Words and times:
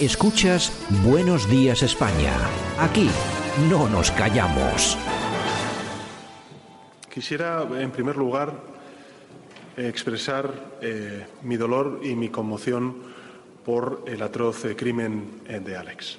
Escuchas 0.00 0.72
Buenos 1.04 1.46
Días 1.50 1.82
España. 1.82 2.32
Aquí 2.78 3.10
no 3.68 3.86
nos 3.86 4.10
callamos. 4.12 4.96
Quisiera, 7.12 7.68
en 7.78 7.90
primer 7.90 8.16
lugar, 8.16 8.54
expresar 9.76 10.78
eh, 10.80 11.26
mi 11.42 11.58
dolor 11.58 12.00
y 12.02 12.14
mi 12.14 12.30
conmoción 12.30 12.96
por 13.62 14.04
el 14.06 14.22
atroz 14.22 14.64
eh, 14.64 14.74
crimen 14.74 15.42
eh, 15.46 15.60
de 15.60 15.76
Alex. 15.76 16.18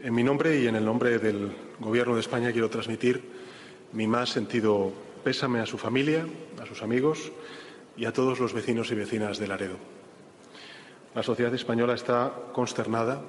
En 0.00 0.14
mi 0.14 0.22
nombre 0.22 0.58
y 0.58 0.66
en 0.66 0.76
el 0.76 0.86
nombre 0.86 1.18
del 1.18 1.54
Gobierno 1.78 2.14
de 2.14 2.22
España 2.22 2.50
quiero 2.50 2.70
transmitir 2.70 3.22
mi 3.92 4.06
más 4.06 4.30
sentido 4.30 4.90
pésame 5.22 5.60
a 5.60 5.66
su 5.66 5.76
familia, 5.76 6.26
a 6.62 6.64
sus 6.64 6.82
amigos 6.82 7.30
y 7.94 8.06
a 8.06 8.12
todos 8.14 8.40
los 8.40 8.54
vecinos 8.54 8.90
y 8.90 8.94
vecinas 8.94 9.38
de 9.38 9.48
Laredo. 9.48 9.93
La 11.14 11.22
sociedad 11.22 11.54
española 11.54 11.94
está 11.94 12.32
consternada 12.52 13.22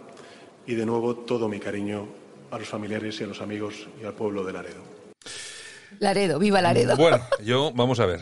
y 0.66 0.74
de 0.74 0.86
nuevo 0.88 1.16
todo 1.16 1.48
mi 1.48 1.60
cariño 1.60 2.08
a 2.50 2.58
los 2.58 2.68
familiares 2.68 3.22
y 3.22 3.24
a 3.24 3.28
los 3.28 3.42
amigos 3.42 3.88
y 4.02 4.06
al 4.06 4.14
pueblo 4.14 4.44
de 4.44 4.54
Laredo. 4.54 4.82
Laredo, 6.00 6.40
viva 6.40 6.62
Laredo. 6.62 6.98
Bueno, 6.98 7.20
yo, 7.44 7.72
vamos 7.74 8.00
a 8.00 8.08
ver, 8.08 8.22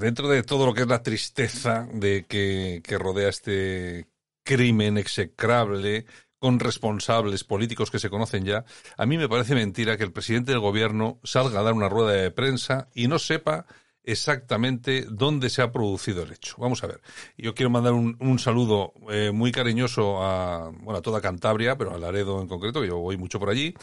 dentro 0.00 0.28
de 0.28 0.42
todo 0.42 0.66
lo 0.66 0.74
que 0.74 0.82
es 0.82 0.88
la 0.88 1.04
tristeza 1.04 1.86
de 1.92 2.24
que, 2.26 2.82
que 2.84 2.98
rodea 2.98 3.28
este 3.28 4.08
crimen 4.42 4.98
execrable 4.98 6.06
con 6.38 6.58
responsables 6.58 7.44
políticos 7.44 7.92
que 7.92 8.00
se 8.00 8.10
conocen 8.10 8.44
ya, 8.44 8.64
a 8.96 9.06
mí 9.06 9.18
me 9.18 9.28
parece 9.28 9.54
mentira 9.54 9.96
que 9.96 10.04
el 10.04 10.12
presidente 10.12 10.50
del 10.50 10.60
gobierno 10.60 11.20
salga 11.22 11.60
a 11.60 11.62
dar 11.62 11.74
una 11.74 11.88
rueda 11.88 12.10
de 12.12 12.30
prensa 12.32 12.88
y 12.92 13.06
no 13.06 13.20
sepa 13.20 13.66
exactamente 14.06 15.04
dónde 15.10 15.50
se 15.50 15.60
ha 15.60 15.72
producido 15.72 16.22
el 16.22 16.32
hecho. 16.32 16.54
Vamos 16.58 16.82
a 16.82 16.86
ver. 16.86 17.02
Yo 17.36 17.54
quiero 17.54 17.68
mandar 17.68 17.92
un, 17.92 18.38
saludo 18.38 18.94
eh, 19.10 19.32
muy 19.32 19.52
cariñoso 19.52 20.22
a, 20.22 20.70
bueno, 20.70 21.00
a 21.00 21.02
toda 21.02 21.20
Cantabria, 21.20 21.76
pero 21.76 21.94
a 21.94 21.98
Laredo 21.98 22.40
en 22.40 22.48
concreto, 22.48 22.80
que 22.80 22.86
yo 22.86 22.98
voy 22.98 23.16
mucho 23.18 23.38
por 23.38 23.50
allí. 23.50 23.74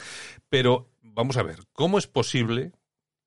Pero 0.50 0.90
vamos 1.02 1.38
a 1.38 1.44
ver, 1.44 1.60
¿cómo 1.74 2.00
es 2.00 2.08
posible 2.08 2.72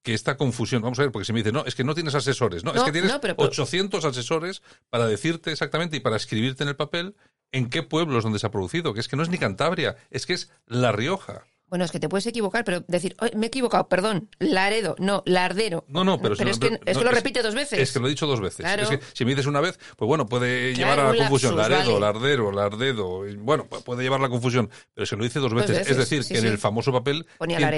que 0.02 0.14
esta 0.14 0.36
confusión, 0.36 0.82
vamos 0.82 0.98
a 1.00 1.02
ver, 1.02 1.10
porque 1.10 1.26
si 1.26 1.32
me 1.32 1.40
dice, 1.40 1.52
no, 1.52 1.64
es 1.64 1.74
que 1.74 1.82
no 1.82 1.92
tienes 1.92 2.14
asesores, 2.14 2.62
no, 2.62 2.72
es 2.72 2.82
que 2.84 2.92
tienes 2.92 3.12
800 3.36 4.04
asesores 4.04 4.62
para 4.88 5.06
decirte 5.08 5.50
exactamente 5.50 5.96
y 5.96 6.00
para 6.00 6.14
escribirte 6.14 6.62
en 6.62 6.68
el 6.68 6.76
papel 6.76 7.16
en 7.50 7.68
qué 7.68 7.82
pueblos 7.82 8.22
donde 8.22 8.38
se 8.38 8.46
ha 8.46 8.52
producido, 8.52 8.94
que 8.94 9.00
es 9.00 9.08
que 9.08 9.16
no 9.16 9.24
es 9.24 9.30
ni 9.30 9.38
Cantabria, 9.38 9.96
es 10.10 10.24
que 10.24 10.34
es 10.34 10.52
La 10.66 10.92
Rioja. 10.92 11.46
Bueno, 11.68 11.84
es 11.84 11.90
que 11.90 11.98
te 11.98 12.08
puedes 12.08 12.26
equivocar, 12.26 12.64
pero 12.64 12.84
decir, 12.86 13.16
me 13.34 13.46
he 13.46 13.48
equivocado, 13.48 13.88
perdón, 13.88 14.28
Laredo, 14.38 14.94
no, 15.00 15.24
Lardero. 15.26 15.84
No, 15.88 16.04
no, 16.04 16.20
pero, 16.20 16.34
es 16.34 16.58
que, 16.58 16.78
es 16.84 16.98
que 16.98 17.04
lo 17.04 17.10
repite 17.10 17.42
dos 17.42 17.56
veces. 17.56 17.80
Es 17.80 17.92
que 17.92 17.98
lo 17.98 18.06
he 18.06 18.10
dicho 18.10 18.26
dos 18.26 18.40
veces. 18.40 18.64
Es 18.64 18.88
que 18.88 19.00
si 19.12 19.24
me 19.24 19.32
dices 19.32 19.46
una 19.46 19.60
vez, 19.60 19.78
pues 19.96 20.06
bueno, 20.06 20.26
puede 20.26 20.74
llevar 20.74 21.00
a 21.00 21.12
la 21.12 21.18
confusión. 21.18 21.56
Laredo, 21.56 21.98
Lardero, 21.98 22.52
Lardedo. 22.52 23.22
Bueno, 23.38 23.66
puede 23.66 24.04
llevar 24.04 24.20
la 24.20 24.28
confusión, 24.28 24.70
pero 24.94 25.06
se 25.06 25.16
lo 25.16 25.24
dice 25.24 25.40
dos 25.40 25.54
veces. 25.54 25.88
es 25.88 25.96
decir, 25.96 26.24
que 26.24 26.38
en 26.38 26.46
el 26.46 26.58
famoso 26.58 26.92
papel 26.92 27.26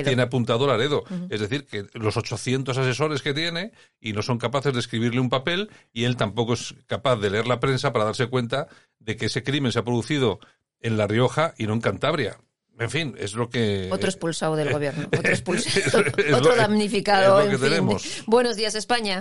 tiene, 0.05 0.23
apuntado 0.23 0.67
Laredo. 0.67 1.05
Es 1.31 1.41
decir, 1.41 1.65
que 1.65 1.87
los 1.95 2.17
800 2.17 2.77
asesores 2.77 3.23
que 3.23 3.33
tiene 3.33 3.73
y 4.01 4.13
no 4.13 4.23
son 4.23 4.39
capaces 4.39 4.75
de 4.75 4.81
escribirle 4.81 5.21
un 5.21 5.31
papel 5.31 5.71
y 5.93 6.05
él 6.05 6.17
tampoco 6.17 6.55
es 6.55 6.75
capaz 6.87 7.17
de 7.17 7.31
leer 7.31 7.47
la 7.47 7.61
prensa 7.61 7.93
para 7.93 8.05
darse 8.05 8.27
cuenta 8.27 8.69
de 8.99 9.17
que 9.17 9.27
ese 9.27 9.43
crimen 9.43 9.73
se 9.73 9.79
ha 9.79 9.85
producido 9.85 10.41
en 10.81 10.97
La 10.97 11.07
Rioja 11.07 11.55
y 11.57 11.67
no 11.67 11.73
en 11.73 11.81
Cantabria. 11.81 12.39
En 12.79 12.91
fin, 12.91 13.15
es 13.19 13.35
lo 13.35 13.51
que... 13.51 13.89
Otro 13.91 14.09
expulsado 14.09 14.55
del 14.55 14.73
gobierno, 14.73 15.07
otro 15.07 15.31
expulsado, 15.31 16.05
otro 16.35 16.55
damnificado. 16.55 17.41
Es 17.41 17.53
lo 17.53 17.59
que 17.59 17.65
tenemos. 17.69 18.23
Buenos 18.27 18.57
días, 18.57 18.75
España. 18.75 19.21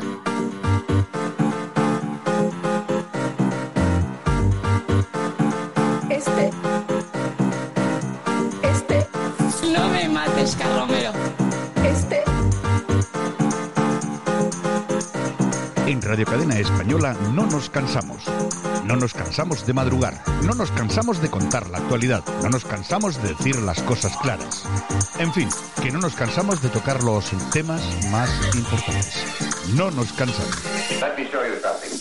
Este. 6.09 6.51
Este. 8.63 9.07
No 9.73 9.89
me 9.89 10.07
mates, 10.07 10.55
Carromero. 10.55 11.11
Este. 11.83 12.23
En 15.87 16.01
Radio 16.01 16.25
Cadena 16.25 16.59
Española 16.59 17.15
no 17.33 17.45
nos 17.47 17.69
cansamos. 17.69 18.23
No 18.87 18.95
nos 18.95 19.13
cansamos 19.13 19.65
de 19.65 19.73
madrugar, 19.73 20.23
no 20.43 20.53
nos 20.53 20.71
cansamos 20.71 21.21
de 21.21 21.29
contar 21.29 21.69
la 21.69 21.79
actualidad, 21.79 22.23
no 22.41 22.49
nos 22.49 22.63
cansamos 22.63 23.21
de 23.21 23.29
decir 23.29 23.57
las 23.57 23.81
cosas 23.81 24.15
claras. 24.21 24.63
En 25.19 25.33
fin, 25.33 25.49
que 25.83 25.91
no 25.91 25.99
nos 25.99 26.15
cansamos 26.15 26.61
de 26.61 26.69
tocar 26.69 27.03
los 27.03 27.25
temas 27.51 27.81
más 28.09 28.29
importantes. 28.55 29.25
No 29.75 29.91
nos 29.91 30.13
cansamos. 30.13 30.55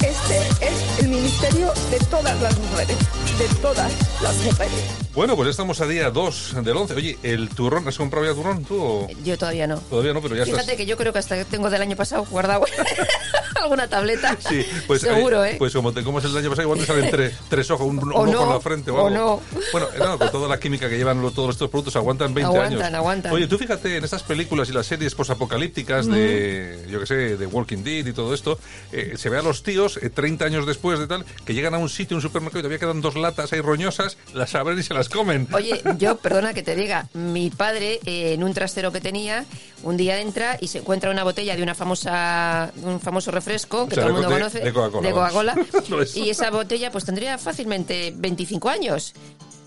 Este 0.01 0.39
es 0.61 0.99
el 1.01 1.09
ministerio 1.09 1.73
de 1.91 1.99
todas 2.09 2.41
las 2.41 2.57
mujeres, 2.59 2.97
de 3.37 3.49
todas 3.61 3.93
las 4.23 4.37
mujeres. 4.45 4.85
Bueno, 5.13 5.35
pues 5.35 5.49
estamos 5.49 5.81
a 5.81 5.87
día 5.87 6.11
2 6.11 6.57
del 6.63 6.77
11. 6.77 6.95
Oye, 6.95 7.19
¿el 7.23 7.49
turrón? 7.49 7.89
¿Has 7.89 7.97
comprado 7.97 8.27
ya 8.27 8.35
turrón 8.35 8.65
tú? 8.65 8.81
O... 8.81 9.09
Yo 9.25 9.37
todavía 9.37 9.67
no. 9.67 9.79
Todavía 9.79 10.13
no, 10.13 10.23
pero 10.23 10.37
ya 10.37 10.45
Fíjate 10.45 10.77
que 10.77 10.87
yo 10.87 10.97
creo 10.97 11.13
que 11.13 11.19
hasta 11.19 11.45
tengo 11.47 11.69
del 11.69 11.83
año 11.83 11.97
pasado 11.97 12.25
guardado 12.31 12.65
alguna 13.63 13.89
tableta. 13.89 14.37
Sí, 14.39 14.65
pues, 14.87 15.03
Seguro, 15.03 15.45
¿eh? 15.45 15.57
Pues 15.59 15.73
como 15.73 15.93
te 15.93 16.03
comes 16.03 16.25
el 16.25 16.37
año 16.37 16.51
pasado, 16.51 16.63
igual 16.63 16.79
te 16.79 16.87
salen 16.87 17.11
tres, 17.11 17.35
tres 17.49 17.71
ojos, 17.71 17.87
un, 17.87 17.99
ojo 18.13 18.27
en 18.27 18.49
la 18.49 18.61
frente 18.61 18.91
o, 18.91 19.07
algo. 19.07 19.11
no. 19.11 19.41
Bueno, 19.73 19.89
eh, 19.95 19.99
no, 19.99 20.19
con 20.19 20.31
toda 20.31 20.49
la 20.49 20.59
química 20.59 20.89
que 20.89 20.97
llevan 20.97 21.21
todos 21.33 21.51
estos 21.51 21.71
productos, 21.71 21.97
aguantan 21.97 22.35
20 22.35 22.47
aguantan, 22.47 22.67
años. 22.67 22.81
Aguantan, 22.81 22.95
aguantan. 22.97 23.33
Oye, 23.33 23.47
tú 23.47 23.59
fíjate 23.59 23.97
en 23.97 24.05
estas 24.05 24.23
películas 24.23 24.69
y 24.69 24.73
las 24.73 24.87
series 24.87 25.15
posapocalípticas 25.15 26.07
de, 26.07 26.87
yo 26.91 27.01
qué 27.01 27.07
sé, 27.07 27.37
de 27.37 27.47
Walking 27.47 27.83
Dead 27.83 28.07
y 28.07 28.13
todo 28.13 28.35
esto, 28.35 28.59
eh, 28.93 29.15
se 29.17 29.31
ve 29.31 29.39
a 29.39 29.43
los 29.43 29.63
tíos 29.63 29.99
30 30.15 30.45
eh, 30.45 30.47
años 30.47 30.67
después 30.67 30.99
de 30.99 31.07
tal, 31.07 31.25
que 31.45 31.55
llegan 31.55 31.75
a 31.75 31.79
un 31.79 31.89
sitio, 31.89 32.17
un 32.17 32.23
supermercado 32.23 32.61
y 32.61 32.63
todavía 32.63 32.79
quedan 32.79 33.01
dos 33.01 33.17
latas 33.17 33.53
ahí 33.53 33.61
roñosas, 33.61 34.17
las 34.35 34.55
abren 34.55 34.79
y 34.79 34.83
se 34.83 34.95
las 34.95 35.09
comen. 35.09 35.49
Oye, 35.53 35.83
yo, 35.99 36.17
perdona 36.17 36.55
que 36.55 36.63
te 36.63 36.75
diga, 36.75 37.09
mi 37.15 37.51
padre 37.51 38.01
en 38.05 38.43
un 38.43 38.55
trastero 38.55 38.93
que 38.93 39.01
tenía, 39.01 39.45
un 39.83 39.97
día 39.97 40.21
entra 40.21 40.59
y 40.61 40.69
se 40.69 40.79
encuentra 40.79 41.11
una 41.11 41.25
botella 41.25 41.57
de 41.57 41.63
una 41.63 41.75
famosa, 41.75 42.73
un 42.83 43.01
famoso 43.01 43.31
refresco 43.31 43.46
que 43.47 43.95
todo 43.95 44.07
el 44.07 44.13
mundo 44.13 44.29
conoce, 44.29 44.61
de 44.61 44.73
Coca-Cola. 44.73 45.55
y 46.15 46.31
esa 46.31 46.51
botella 46.51 46.91
pues 46.91 47.05
tendría 47.05 47.39
fácilmente 47.39 48.13
25 48.17 48.69
años. 48.69 49.15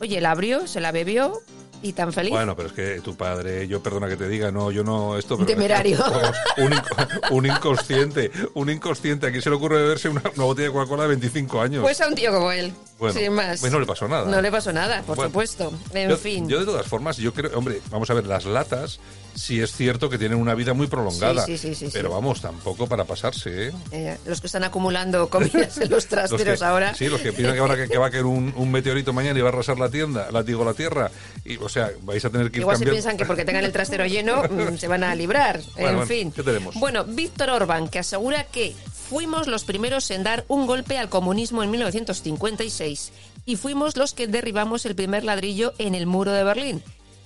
Oye, 0.01 0.21
la 0.21 0.31
abrió, 0.31 0.67
se 0.67 0.79
la 0.79 0.91
bebió 0.91 1.41
y 1.81 1.93
tan 1.93 2.11
feliz. 2.11 2.31
Bueno, 2.31 2.55
pero 2.55 2.69
es 2.69 2.73
que 2.73 3.01
tu 3.01 3.15
padre, 3.15 3.67
yo 3.67 3.81
perdona 3.81 4.07
que 4.07 4.17
te 4.17 4.27
diga, 4.27 4.51
no, 4.51 4.71
yo 4.71 4.83
no, 4.83 5.17
esto... 5.17 5.35
Un 5.37 5.45
temerario. 5.45 5.97
un, 6.57 6.73
un, 7.31 7.45
inconsciente, 7.45 8.31
un 8.53 8.69
inconsciente. 8.69 9.27
¿A 9.27 9.31
quién 9.31 9.41
se 9.41 9.49
le 9.49 9.55
ocurre 9.55 9.81
beberse 9.81 10.09
una, 10.09 10.21
botella 10.35 10.67
de 10.67 10.73
Coca-Cola 10.73 11.03
de 11.03 11.09
25 11.09 11.61
años? 11.61 11.81
Pues 11.81 12.01
a 12.01 12.07
un 12.07 12.15
tío 12.15 12.31
como 12.31 12.51
él, 12.51 12.73
sin 13.13 13.33
más. 13.33 13.59
Pues 13.59 13.71
no 13.71 13.79
le 13.79 13.85
pasó 13.85 14.07
nada. 14.07 14.29
No 14.29 14.41
le 14.41 14.51
pasó 14.51 14.73
nada, 14.73 15.01
por 15.03 15.17
supuesto. 15.17 15.73
En 15.93 16.17
fin. 16.17 16.47
Yo 16.47 16.59
de 16.59 16.65
todas 16.65 16.85
formas, 16.85 17.17
yo 17.17 17.33
creo, 17.33 17.57
hombre, 17.57 17.81
vamos 17.89 18.09
a 18.09 18.13
ver, 18.13 18.25
las 18.27 18.45
latas 18.45 18.99
sí 19.35 19.61
es 19.61 19.71
cierto 19.71 20.09
que 20.09 20.17
tienen 20.17 20.37
una 20.37 20.53
vida 20.53 20.73
muy 20.73 20.87
prolongada. 20.87 21.45
Sí, 21.45 21.57
sí, 21.57 21.73
sí, 21.73 21.89
pero 21.93 22.09
vamos, 22.11 22.41
tampoco 22.41 22.87
para 22.87 23.05
pasarse, 23.05 23.67
¿eh? 23.67 23.71
¿eh? 23.91 24.17
los 24.25 24.41
que 24.41 24.47
están 24.47 24.63
acumulando 24.63 25.29
comidas 25.29 25.77
en 25.77 25.89
los 25.89 26.07
trasteros 26.07 26.61
ahora. 26.61 26.93
Sí, 26.93 27.07
los 27.07 27.21
que 27.21 27.31
piensan 27.31 27.55
que 27.55 27.61
ahora 27.61 27.87
que, 27.87 27.97
va 27.97 28.07
a 28.07 28.11
caer 28.11 28.25
un, 28.25 28.53
un, 28.55 28.71
meteorito 28.71 29.13
mañana 29.13 29.39
y 29.39 29.41
va 29.41 29.49
a 29.49 29.51
arrasar 29.53 29.79
la 29.79 29.89
tienda, 29.89 30.27
la 30.31 30.43
digo 30.43 30.65
la 30.65 30.73
tierra, 30.73 31.09
y 31.45 31.57
o 31.57 31.69
sea, 31.69 31.91
vais 32.03 32.23
a 32.25 32.29
tener 32.29 32.51
que 32.51 32.57
ir 32.57 32.61
Igual 32.61 32.77
se 32.77 32.85
piensan 32.85 33.17
que 33.17 33.25
porque 33.25 33.45
tengan 33.45 33.63
el 33.63 33.71
trastero 33.71 34.05
lleno 34.07 34.43
mm, 34.43 34.77
se 34.77 34.87
van 34.87 35.03
a 35.03 35.15
librar. 35.15 35.61
en 35.77 36.05
fin. 36.05 36.31
¿qué 36.31 36.43
tenemos? 36.43 36.75
Bueno, 36.75 37.05
Víctor 37.05 37.49
Orbán, 37.49 37.87
que 37.87 37.99
asegura 37.99 38.43
que 38.45 38.75
fuimos 39.09 39.47
los 39.47 39.63
primeros 39.63 40.11
en 40.11 40.21
dar 40.21 40.45
un 40.47 40.67
golpe 40.67 40.99
al 40.99 41.09
comunismo 41.09 41.63
en 41.63 41.71
1956 41.71 43.11
y 43.45 43.55
fuimos 43.55 43.97
los 43.97 44.13
que 44.13 44.27
derribamos 44.27 44.85
el 44.85 44.93
primer 44.93 45.23
ladrillo 45.23 45.73
en 45.79 45.95
el 45.95 46.05
muro 46.05 46.31
de 46.31 46.43
Berlín. 46.43 46.83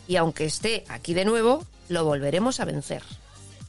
Y 0.07 0.15
aunque 0.15 0.45
esté 0.45 0.85
aquí 0.87 1.13
de 1.13 1.25
nuevo, 1.25 1.65
lo 1.89 2.05
volveremos 2.05 2.61
a 2.61 2.65
vencer. 2.65 3.03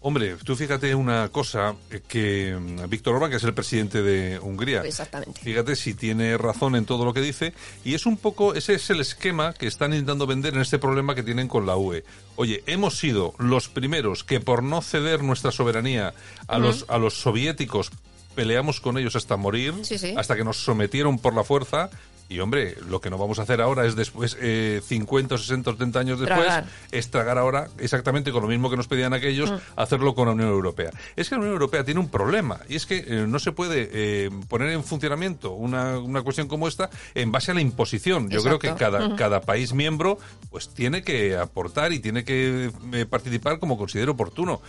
Hombre, 0.06 0.36
tú 0.44 0.54
fíjate 0.54 0.94
una 0.94 1.30
cosa, 1.30 1.74
eh, 1.90 2.02
que 2.06 2.54
mm, 2.54 2.90
Víctor 2.90 3.14
Orbán, 3.14 3.30
que 3.30 3.38
es 3.38 3.44
el 3.44 3.54
presidente 3.54 4.02
de 4.02 4.38
Hungría, 4.38 4.82
Exactamente. 4.82 5.40
fíjate 5.40 5.74
si 5.76 5.94
tiene 5.94 6.36
razón 6.36 6.76
en 6.76 6.84
todo 6.84 7.06
lo 7.06 7.14
que 7.14 7.22
dice, 7.22 7.54
y 7.86 7.94
es 7.94 8.04
un 8.04 8.18
poco, 8.18 8.52
ese 8.52 8.74
es 8.74 8.90
el 8.90 9.00
esquema 9.00 9.54
que 9.54 9.66
están 9.66 9.94
intentando 9.94 10.26
vender 10.26 10.52
en 10.52 10.60
este 10.60 10.78
problema 10.78 11.14
que 11.14 11.22
tienen 11.22 11.48
con 11.48 11.64
la 11.64 11.78
UE. 11.78 12.04
Oye, 12.36 12.62
hemos 12.66 12.98
sido 12.98 13.34
los 13.38 13.70
primeros 13.70 14.24
que 14.24 14.40
por 14.40 14.62
no 14.62 14.82
ceder 14.82 15.22
nuestra 15.22 15.52
soberanía 15.52 16.12
a, 16.48 16.58
los, 16.58 16.84
a 16.88 16.98
los 16.98 17.14
soviéticos 17.14 17.90
peleamos 18.34 18.82
con 18.82 18.98
ellos 18.98 19.16
hasta 19.16 19.38
morir, 19.38 19.72
hasta 20.18 20.36
que 20.36 20.44
nos 20.44 20.58
sometieron 20.58 21.18
por 21.18 21.34
la 21.34 21.44
fuerza, 21.44 21.88
y 22.28 22.40
hombre, 22.40 22.76
lo 22.88 23.00
que 23.00 23.10
no 23.10 23.18
vamos 23.18 23.38
a 23.38 23.42
hacer 23.42 23.60
ahora 23.60 23.86
es 23.86 23.96
después, 23.96 24.36
eh, 24.40 24.80
50, 24.84 25.36
60, 25.36 25.72
70 25.72 25.98
años 25.98 26.20
después, 26.20 26.48
es 26.90 27.10
tragar 27.10 27.38
ahora 27.38 27.68
exactamente 27.78 28.32
con 28.32 28.42
lo 28.42 28.48
mismo 28.48 28.70
que 28.70 28.76
nos 28.76 28.88
pedían 28.88 29.12
aquellos, 29.12 29.50
mm. 29.50 29.56
hacerlo 29.76 30.14
con 30.14 30.26
la 30.26 30.32
Unión 30.32 30.48
Europea. 30.48 30.90
Es 31.16 31.28
que 31.28 31.34
la 31.34 31.40
Unión 31.40 31.52
Europea 31.52 31.84
tiene 31.84 32.00
un 32.00 32.08
problema 32.08 32.60
y 32.68 32.76
es 32.76 32.86
que 32.86 33.04
eh, 33.06 33.26
no 33.28 33.38
se 33.38 33.52
puede 33.52 33.90
eh, 33.92 34.30
poner 34.48 34.70
en 34.70 34.82
funcionamiento 34.82 35.52
una, 35.52 35.98
una, 35.98 36.22
cuestión 36.22 36.48
como 36.48 36.66
esta 36.66 36.90
en 37.14 37.30
base 37.30 37.50
a 37.50 37.54
la 37.54 37.60
imposición. 37.60 38.30
Yo 38.30 38.42
creo 38.42 38.58
que 38.58 38.74
cada, 38.74 39.16
cada 39.16 39.40
país 39.40 39.74
miembro 39.74 40.18
pues 40.50 40.68
tiene 40.68 41.02
que 41.02 41.36
aportar 41.36 41.92
y 41.92 41.98
tiene 41.98 42.24
que 42.24 42.70
eh, 42.92 43.06
participar 43.06 43.58
como 43.58 43.76
considere 43.76 44.10
oportuno. 44.10 44.60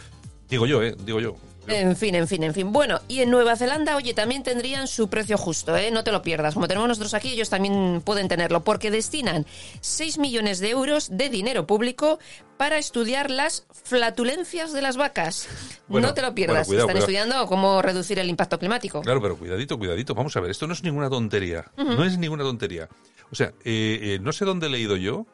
Digo 0.49 0.67
yo, 0.67 0.83
¿eh? 0.83 0.95
Digo 1.05 1.19
yo. 1.19 1.35
En 1.67 1.95
fin, 1.95 2.15
en 2.15 2.27
fin, 2.27 2.43
en 2.43 2.53
fin. 2.53 2.71
Bueno, 2.71 3.01
y 3.07 3.21
en 3.21 3.29
Nueva 3.31 3.55
Zelanda, 3.55 3.95
oye, 3.95 4.13
también 4.13 4.43
tendrían 4.43 4.87
su 4.87 5.09
precio 5.09 5.37
justo, 5.37 5.75
¿eh? 5.75 5.91
No 5.91 6.03
te 6.03 6.11
lo 6.11 6.21
pierdas. 6.21 6.53
Como 6.53 6.67
tenemos 6.67 6.87
nosotros 6.87 7.13
aquí, 7.13 7.29
ellos 7.31 7.49
también 7.49 8.01
pueden 8.05 8.27
tenerlo, 8.27 8.63
porque 8.63 8.91
destinan 8.91 9.45
6 9.81 10.17
millones 10.17 10.59
de 10.59 10.69
euros 10.69 11.09
de 11.17 11.29
dinero 11.29 11.65
público 11.65 12.19
para 12.57 12.77
estudiar 12.77 13.31
las 13.31 13.65
flatulencias 13.83 14.73
de 14.73 14.81
las 14.81 14.97
vacas. 14.97 15.47
Bueno, 15.87 16.07
no 16.07 16.13
te 16.13 16.21
lo 16.21 16.27
bueno, 16.27 16.35
pierdas. 16.35 16.67
cuidado, 16.67 16.87
Están 16.87 17.01
cuidado. 17.01 17.11
estudiando 17.11 17.47
cómo 17.47 17.81
reducir 17.81 18.19
el 18.19 18.29
impacto 18.29 18.59
climático. 18.59 19.01
Claro, 19.01 19.21
pero 19.21 19.37
cuidadito, 19.37 19.77
cuidadito. 19.77 20.13
Vamos 20.15 20.35
a 20.37 20.39
ver, 20.39 20.51
esto 20.51 20.67
no 20.67 20.73
es 20.73 20.83
ninguna 20.83 21.09
tontería. 21.09 21.65
No 21.77 22.03
es 22.03 22.17
ninguna 22.17 22.43
tontería. 22.43 22.87
O 23.31 23.35
sea, 23.35 23.47
eh, 23.63 23.99
eh, 24.01 24.19
no 24.21 24.31
sé 24.31 24.45
dónde 24.45 24.67
he 24.67 24.69
leído 24.69 24.95
yo 24.97 25.25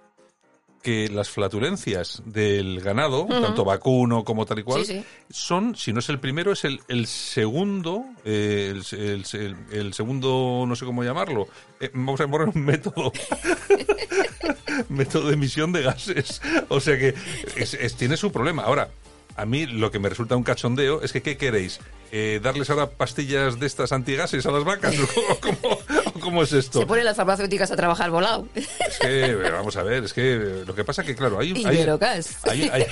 que 0.81 1.07
las 1.10 1.30
flatulencias 1.30 2.24
del 2.25 2.81
ganado, 2.81 3.28
tanto 3.28 3.63
vacuno 3.63 4.24
como 4.24 4.45
tal 4.45 4.60
y 4.60 4.63
cual, 4.63 4.83
Sí, 4.86 4.94
sí. 4.94 5.06
son, 5.30 5.75
si 5.75 5.94
no 5.94 6.00
es 6.00 6.10
el 6.10 6.19
primero, 6.19 6.51
es 6.51 6.66
el, 6.66 6.81
el 6.88 7.06
segundo, 7.07 8.04
eh, 8.25 8.74
el, 8.92 9.25
el- 9.72 9.94
segundo, 9.94 10.66
no 10.68 10.75
sé 10.75 10.86
cómo 10.86 11.04
llamarlo. 11.04 11.48
Eh, 11.80 11.92
vamos 11.94 12.19
a 12.19 12.28
poner 12.28 12.50
un 12.56 12.63
método. 12.66 13.12
método 14.89 15.28
de 15.28 15.33
emisión 15.33 15.72
de 15.72 15.83
gases. 15.83 16.42
O 16.69 16.80
sea 16.80 16.98
que 16.98 17.13
es- 17.56 17.74
es- 17.74 17.95
tiene 17.95 18.18
su 18.18 18.31
problema. 18.31 18.63
Ahora, 18.63 18.89
a 19.36 19.45
mí 19.45 19.66
lo 19.66 19.92
que 19.92 20.00
me 20.00 20.10
resulta 20.10 20.36
un 20.36 20.44
cachondeo 20.44 21.01
es 21.01 21.12
que, 21.13 21.22
¿qué 21.22 21.38
queréis? 21.38 21.80
Eh, 22.12 22.39
¿Darles 22.44 22.69
ahora 22.69 22.89
pastillas 22.89 23.60
de 23.60 23.66
estas 23.68 23.92
antigases 23.92 24.45
a 24.45 24.51
las 24.51 24.63
vacas? 24.63 24.95
¿O 25.30 25.39
cómo, 25.39 25.80
cómo 26.21 26.44
es 26.44 26.53
esto? 26.53 26.79
Se 26.79 26.85
ponen 26.85 27.06
las 27.06 27.15
farmacéuticas 27.18 27.71
a 27.71 27.75
trabajar 27.75 28.09
volado. 28.12 28.47
Es 28.56 28.69
que, 29.00 29.25
eh, 29.25 29.35
vamos 29.51 29.75
a 29.77 29.83
ver, 29.83 30.03
es 30.06 30.13
que 30.13 30.33
eh, 30.35 30.63
lo 30.65 30.73
que 30.75 30.83
pasa 30.83 31.03
que, 31.03 31.15
claro, 31.15 31.39
hay... 31.39 31.51
Hay, 31.65 31.77
hay- 32.45 32.69
hay- 32.69 32.88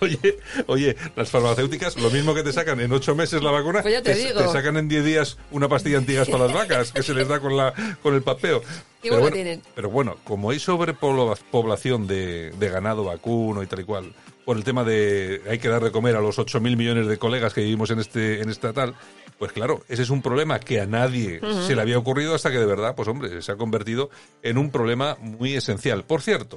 Oye, 0.00 0.38
oye, 0.66 0.96
las 1.16 1.28
farmacéuticas, 1.30 1.96
lo 1.96 2.10
mismo 2.10 2.32
que 2.34 2.42
te 2.44 2.52
sacan 2.52 2.78
en 2.80 2.92
ocho 2.92 3.14
meses 3.16 3.42
la 3.42 3.50
vacuna, 3.50 3.82
Pues 3.82 3.94
ya 3.94 4.02
te 4.02 4.14
digo. 4.14 4.52
sacan 4.52 4.76
en 4.76 4.86
diez 4.88 5.04
días 5.04 5.36
una 5.50 5.68
pastilla 5.68 5.98
antigas 5.98 6.28
para 6.28 6.44
las 6.44 6.52
vacas, 6.52 6.92
que 6.92 7.02
se 7.02 7.14
les 7.14 7.26
da 7.26 7.40
con 7.40 7.56
la 7.56 7.74
con 8.02 8.14
el 8.14 8.22
papeo. 8.22 8.60
Qué 9.02 9.10
pero, 9.10 9.20
bueno, 9.20 9.34
tienen. 9.34 9.62
pero 9.74 9.90
bueno, 9.90 10.16
como 10.24 10.50
hay 10.50 10.60
sobrepoblación 10.60 12.06
de, 12.06 12.52
de 12.58 12.68
ganado 12.68 13.04
vacuno 13.04 13.62
y 13.62 13.66
tal 13.66 13.80
y 13.80 13.84
cual, 13.84 14.12
por 14.48 14.56
el 14.56 14.64
tema 14.64 14.82
de 14.82 15.42
hay 15.46 15.58
que 15.58 15.68
dar 15.68 15.84
de 15.84 15.90
comer 15.90 16.16
a 16.16 16.22
los 16.22 16.38
8.000 16.38 16.74
millones 16.74 17.06
de 17.06 17.18
colegas 17.18 17.52
que 17.52 17.60
vivimos 17.60 17.90
en 17.90 17.98
este 17.98 18.40
en 18.40 18.48
esta 18.48 18.72
tal, 18.72 18.94
pues 19.38 19.52
claro, 19.52 19.82
ese 19.90 20.00
es 20.00 20.08
un 20.08 20.22
problema 20.22 20.58
que 20.58 20.80
a 20.80 20.86
nadie 20.86 21.38
se 21.66 21.76
le 21.76 21.82
había 21.82 21.98
ocurrido 21.98 22.34
hasta 22.34 22.50
que 22.50 22.56
de 22.56 22.64
verdad, 22.64 22.94
pues 22.94 23.08
hombre, 23.08 23.42
se 23.42 23.52
ha 23.52 23.56
convertido 23.56 24.08
en 24.42 24.56
un 24.56 24.70
problema 24.70 25.18
muy 25.20 25.54
esencial. 25.54 26.04
Por 26.04 26.22
cierto, 26.22 26.56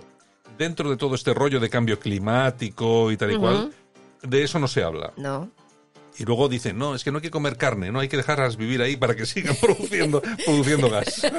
dentro 0.57 0.89
de 0.89 0.95
todo 0.95 1.15
este 1.15 1.33
rollo 1.33 1.59
de 1.59 1.69
cambio 1.69 1.99
climático 1.99 3.11
y 3.11 3.17
tal 3.17 3.33
y 3.33 3.35
cual, 3.35 3.73
de 4.23 4.41
eso 4.41 4.57
no 4.57 4.69
se 4.69 4.83
habla. 4.83 5.11
No. 5.17 5.51
Y 6.17 6.23
luego 6.23 6.47
dicen, 6.47 6.77
no, 6.77 6.95
es 6.95 7.03
que 7.03 7.11
no 7.11 7.17
hay 7.17 7.23
que 7.23 7.29
comer 7.29 7.57
carne, 7.57 7.91
no 7.91 7.99
hay 7.99 8.07
que 8.07 8.15
dejarlas 8.15 8.55
vivir 8.55 8.81
ahí 8.81 8.95
para 8.95 9.15
que 9.15 9.25
sigan 9.25 9.55
produciendo, 9.61 10.21
produciendo 10.45 10.89
gas. 10.89 11.27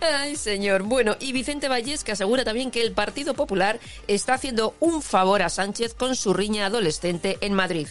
Ay, 0.00 0.36
señor. 0.36 0.82
Bueno, 0.82 1.16
y 1.20 1.32
Vicente 1.32 1.68
Vallés 1.68 2.04
que 2.04 2.12
asegura 2.12 2.44
también 2.44 2.70
que 2.70 2.82
el 2.82 2.92
Partido 2.92 3.34
Popular 3.34 3.80
está 4.08 4.34
haciendo 4.34 4.74
un 4.80 5.02
favor 5.02 5.42
a 5.42 5.48
Sánchez 5.48 5.94
con 5.94 6.14
su 6.16 6.32
riña 6.34 6.66
adolescente 6.66 7.38
en 7.40 7.54
Madrid. 7.54 7.88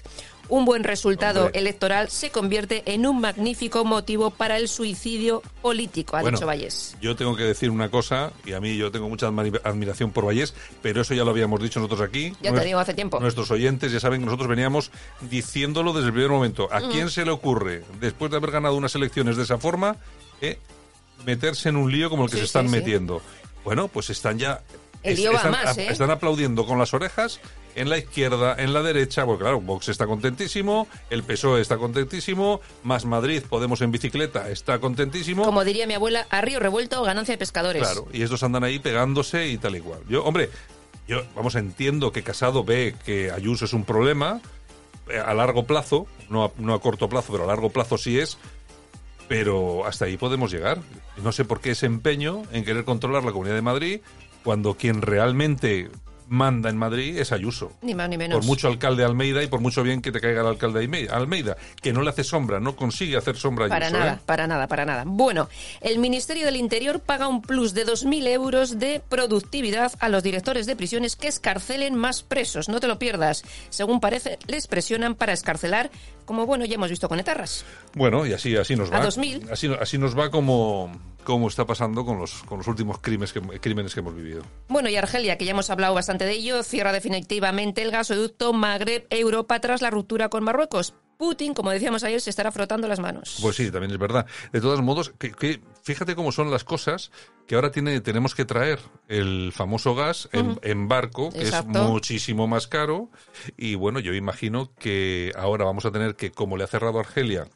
Un 0.48 0.64
buen 0.64 0.84
resultado 0.84 1.46
Hombre. 1.46 1.60
electoral 1.60 2.10
se 2.12 2.30
convierte 2.30 2.84
en 2.86 3.08
un 3.08 3.20
magnífico 3.20 3.84
motivo 3.84 4.30
para 4.30 4.58
el 4.58 4.68
suicidio 4.68 5.42
político, 5.64 6.18
ha 6.18 6.22
Bueno, 6.22 6.38
dicho 6.38 6.46
Vallés. 6.46 6.96
Yo 7.02 7.16
tengo 7.16 7.36
que 7.36 7.42
decir 7.42 7.72
una 7.72 7.90
cosa, 7.90 8.32
y 8.46 8.54
a 8.54 8.62
mí 8.62 8.78
yo 8.78 8.92
tengo 8.92 9.10
mucha 9.10 9.26
admira- 9.28 9.60
admiración 9.64 10.12
por 10.12 10.24
Vallés, 10.28 10.54
pero 10.84 11.02
eso 11.02 11.16
ya 11.16 11.24
lo 11.24 11.32
habíamos 11.32 11.60
dicho 11.64 11.80
nosotros 11.80 12.08
aquí. 12.08 12.32
Ya 12.44 12.54
te 12.54 12.64
digo 12.64 12.78
hace 12.78 12.94
tiempo. 12.94 13.20
Nuestros 13.20 13.50
oyentes 13.50 13.92
ya 13.92 14.00
saben 14.00 14.20
que 14.22 14.26
nosotros 14.26 14.48
veníamos 14.48 14.92
diciéndolo 15.22 15.94
desde 15.94 16.08
el 16.10 16.14
primer 16.14 16.30
momento. 16.30 16.70
¿A 16.72 16.90
quién 16.92 17.10
se 17.10 17.26
le 17.26 17.32
ocurre, 17.32 17.84
después 18.00 18.30
de 18.30 18.38
haber 18.38 18.52
ganado 18.52 18.76
unas 18.76 18.94
elecciones 18.94 19.38
de 19.38 19.44
esa 19.44 19.58
forma, 19.58 19.96
eh, 20.42 20.60
meterse 21.26 21.70
en 21.70 21.76
un 21.78 21.92
lío 21.92 22.10
como 22.10 22.26
el 22.26 22.30
que 22.30 22.38
Sí, 22.38 22.42
se 22.42 22.46
están 22.46 22.68
sí, 22.68 22.72
metiendo? 22.72 23.22
Bueno, 23.64 23.88
pues 23.88 24.10
están 24.10 24.38
ya... 24.38 24.62
El 25.04 25.18
lío 25.18 25.32
va 25.32 25.38
están, 25.38 25.52
más, 25.52 25.78
¿eh? 25.78 25.88
están 25.90 26.10
aplaudiendo 26.10 26.66
con 26.66 26.80
las 26.80 26.94
orejas 26.94 27.40
en 27.76 27.90
la 27.90 27.98
izquierda, 27.98 28.56
en 28.58 28.74
la 28.74 28.82
derecha, 28.82 29.26
porque 29.26 29.44
claro, 29.44 29.62
Vox 29.62 29.90
está 29.90 30.08
contentísimo, 30.08 30.88
el 31.10 31.24
PSOE 31.24 31.62
está 31.62 31.78
contentísimo, 31.78 32.62
Más 32.84 33.06
Madrid, 33.06 33.44
Podemos 33.48 33.82
en 33.82 33.92
bicicleta, 33.92 34.50
está 34.50 34.80
contentísimo. 34.80 35.44
Como 35.44 35.64
diría 35.64 35.86
mi 35.86 35.94
abuela, 35.94 36.26
a 36.30 36.42
río 36.42 36.60
revuelto, 36.60 37.04
ganancia 37.04 37.34
de 37.34 37.38
pescadores. 37.38 37.84
Claro, 37.84 38.08
y 38.14 38.24
estos 38.24 38.42
andan 38.44 38.64
ahí 38.64 38.80
pegándose 38.80 39.48
y 39.48 39.58
tal 39.58 39.76
y 39.76 39.82
cual. 39.82 40.00
Yo, 40.10 40.24
hombre, 40.24 40.50
yo, 41.08 41.24
vamos, 41.36 41.56
entiendo 41.56 42.12
que 42.12 42.24
Casado 42.24 42.64
ve 42.64 42.96
que 43.06 43.30
Ayuso 43.32 43.66
es 43.66 43.74
un 43.74 43.84
problema 43.84 44.42
eh, 45.10 45.20
a 45.20 45.34
largo 45.34 45.66
plazo, 45.68 46.08
no 46.30 46.46
a, 46.46 46.52
no 46.58 46.74
a 46.74 46.82
corto 46.82 47.10
plazo, 47.10 47.32
pero 47.32 47.44
a 47.44 47.48
largo 47.48 47.70
plazo 47.70 47.98
sí 47.98 48.20
es, 48.20 48.38
pero 49.28 49.86
hasta 49.86 50.06
ahí 50.06 50.18
podemos 50.18 50.52
llegar. 50.52 50.80
No 51.24 51.32
sé 51.32 51.46
por 51.46 51.62
qué 51.62 51.72
ese 51.72 51.86
empeño 51.86 52.44
en 52.52 52.66
querer 52.66 52.86
controlar 52.86 53.24
la 53.24 53.32
Comunidad 53.32 53.56
de 53.56 53.62
Madrid 53.62 54.02
cuando 54.44 54.76
quien 54.76 55.02
realmente 55.02 55.90
manda 56.28 56.70
en 56.70 56.78
Madrid 56.78 57.18
es 57.18 57.32
Ayuso. 57.32 57.72
Ni 57.82 57.94
más 57.96 58.10
ni 58.10 58.18
menos. 58.18 58.38
Por 58.40 58.46
mucho 58.46 58.68
alcalde 58.68 59.04
Almeida 59.04 59.44
y 59.44 59.48
por 59.48 59.60
mucho 59.62 59.84
bien 59.84 60.02
que 60.02 60.12
te 60.12 60.20
caiga 60.20 60.42
el 60.42 60.48
alcalde 60.48 60.82
Alme- 60.88 61.10
Almeida, 61.10 61.56
que 61.82 61.94
no 61.94 62.02
le 62.02 62.10
hace 62.10 62.24
sombra, 62.24 62.60
no 62.60 62.76
consigue 62.76 63.18
hacer 63.18 63.36
sombra 63.38 63.66
a 63.66 63.70
Para 63.70 63.88
Ayuso. 63.88 64.00
nada, 64.00 64.14
¿eh? 64.14 64.20
para 64.26 64.48
nada, 64.48 64.68
para 64.68 64.86
nada. 64.86 65.04
Bueno, 65.06 65.48
el 65.82 66.00
Ministerio 66.00 66.46
del 66.46 66.56
Interior 66.56 67.00
paga 67.00 67.28
un 67.28 67.42
plus 67.42 67.74
de 67.74 67.86
2.000 67.86 68.28
euros 68.28 68.80
de 68.80 69.02
productividad 69.08 69.92
a 70.00 70.10
los 70.10 70.24
directores 70.24 70.66
de 70.66 70.76
prisiones 70.76 71.16
que 71.16 71.28
escarcelen 71.28 71.96
más 71.96 72.24
presos. 72.24 72.70
No 72.70 72.80
te 72.80 72.88
lo 72.88 72.98
pierdas. 73.00 73.44
Según 73.70 74.00
parece, 74.00 74.40
les 74.48 74.68
presionan 74.68 75.16
para 75.16 75.34
escarcelar, 75.34 75.90
como 76.26 76.46
bueno, 76.46 76.66
ya 76.66 76.76
hemos 76.76 76.90
visto 76.90 77.08
con 77.10 77.20
etarras. 77.20 77.66
Bueno, 77.94 78.26
y 78.26 78.34
así, 78.34 78.56
así 78.56 78.76
nos 78.76 78.92
A 78.92 79.00
va. 79.00 79.06
2000. 79.06 79.48
Así, 79.52 79.70
así 79.80 79.98
nos 79.98 80.18
va 80.18 80.32
como, 80.32 80.92
como 81.26 81.50
está 81.50 81.66
pasando 81.66 82.06
con 82.06 82.18
los, 82.18 82.44
con 82.44 82.60
los 82.60 82.68
últimos 82.68 83.00
crímenes 83.00 83.34
que, 83.34 83.42
crímenes 83.60 83.94
que 83.94 84.00
hemos 84.00 84.16
vivido. 84.16 84.44
Bueno, 84.70 84.88
y 84.88 84.96
Argelia, 84.96 85.38
que 85.38 85.44
ya 85.44 85.52
hemos 85.52 85.70
hablado 85.70 85.94
bastante 85.94 86.24
de 86.24 86.32
ello, 86.32 86.64
cierra 86.64 86.94
definitivamente 86.94 87.82
el 87.82 87.92
gasoducto 87.92 88.54
Magreb-Europa 88.54 89.60
tras 89.60 89.82
la 89.82 89.90
ruptura 89.90 90.30
con 90.30 90.46
Marruecos. 90.46 90.94
Putin, 91.18 91.54
como 91.54 91.72
decíamos 91.72 92.04
ayer, 92.04 92.20
se 92.20 92.30
estará 92.30 92.52
frotando 92.52 92.88
las 92.88 93.00
manos. 93.00 93.38
Pues 93.42 93.56
sí, 93.56 93.72
también 93.72 93.92
es 93.92 93.98
verdad. 93.98 94.26
De 94.52 94.60
todos 94.60 94.82
modos, 94.82 95.14
que, 95.18 95.32
que 95.32 95.62
fíjate 95.84 96.16
cómo 96.16 96.32
son 96.32 96.52
las 96.52 96.64
cosas 96.64 97.12
que 97.48 97.56
ahora 97.56 97.72
tiene, 97.72 98.02
tenemos 98.02 98.36
que 98.36 98.44
traer 98.44 98.80
el 99.08 99.52
famoso 99.54 99.96
gas 99.96 100.28
en, 100.32 100.60
en 100.62 100.88
barco, 100.88 101.30
que 101.32 101.40
Exacto. 101.40 101.84
es 101.84 101.90
muchísimo 101.90 102.48
más 102.48 102.68
caro. 102.68 103.10
Y 103.56 103.76
bueno, 103.76 104.00
yo 104.00 104.14
imagino 104.14 104.74
que 104.78 105.32
ahora 105.38 105.64
vamos 105.64 105.86
a 105.86 105.92
tener 105.92 106.16
que, 106.16 106.32
como 106.32 106.58
le 106.58 106.66
ha 106.66 106.68
cerrado 106.68 107.00
Argelia, 107.00 107.48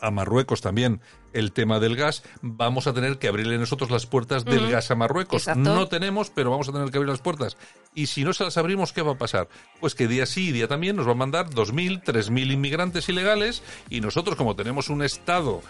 a 0.00 0.10
Marruecos 0.10 0.60
también 0.60 1.00
el 1.32 1.52
tema 1.52 1.78
del 1.78 1.96
gas, 1.96 2.22
vamos 2.42 2.86
a 2.86 2.92
tener 2.92 3.18
que 3.18 3.28
abrirle 3.28 3.58
nosotros 3.58 3.90
las 3.90 4.06
puertas 4.06 4.44
del 4.44 4.70
gas 4.70 4.90
a 4.90 4.96
Marruecos. 4.96 5.42
Exacto. 5.42 5.74
No 5.74 5.88
tenemos, 5.88 6.30
pero 6.30 6.50
vamos 6.50 6.68
a 6.68 6.72
tener 6.72 6.90
que 6.90 6.98
abrir 6.98 7.10
las 7.10 7.20
puertas. 7.20 7.56
Y 7.94 8.06
si 8.06 8.24
no 8.24 8.32
se 8.32 8.44
las 8.44 8.56
abrimos, 8.56 8.92
¿qué 8.92 9.02
va 9.02 9.12
a 9.12 9.18
pasar? 9.18 9.48
Pues 9.80 9.94
que 9.94 10.08
día 10.08 10.26
sí 10.26 10.48
y 10.48 10.52
día 10.52 10.68
también 10.68 10.96
nos 10.96 11.06
va 11.06 11.12
a 11.12 11.16
mandar 11.16 11.50
2.000, 11.50 12.02
3.000 12.02 12.52
inmigrantes 12.52 13.08
ilegales 13.08 13.62
y 13.88 14.00
nosotros 14.00 14.36
como 14.36 14.56
tenemos 14.56 14.88
un 14.88 15.02
Estado 15.02 15.62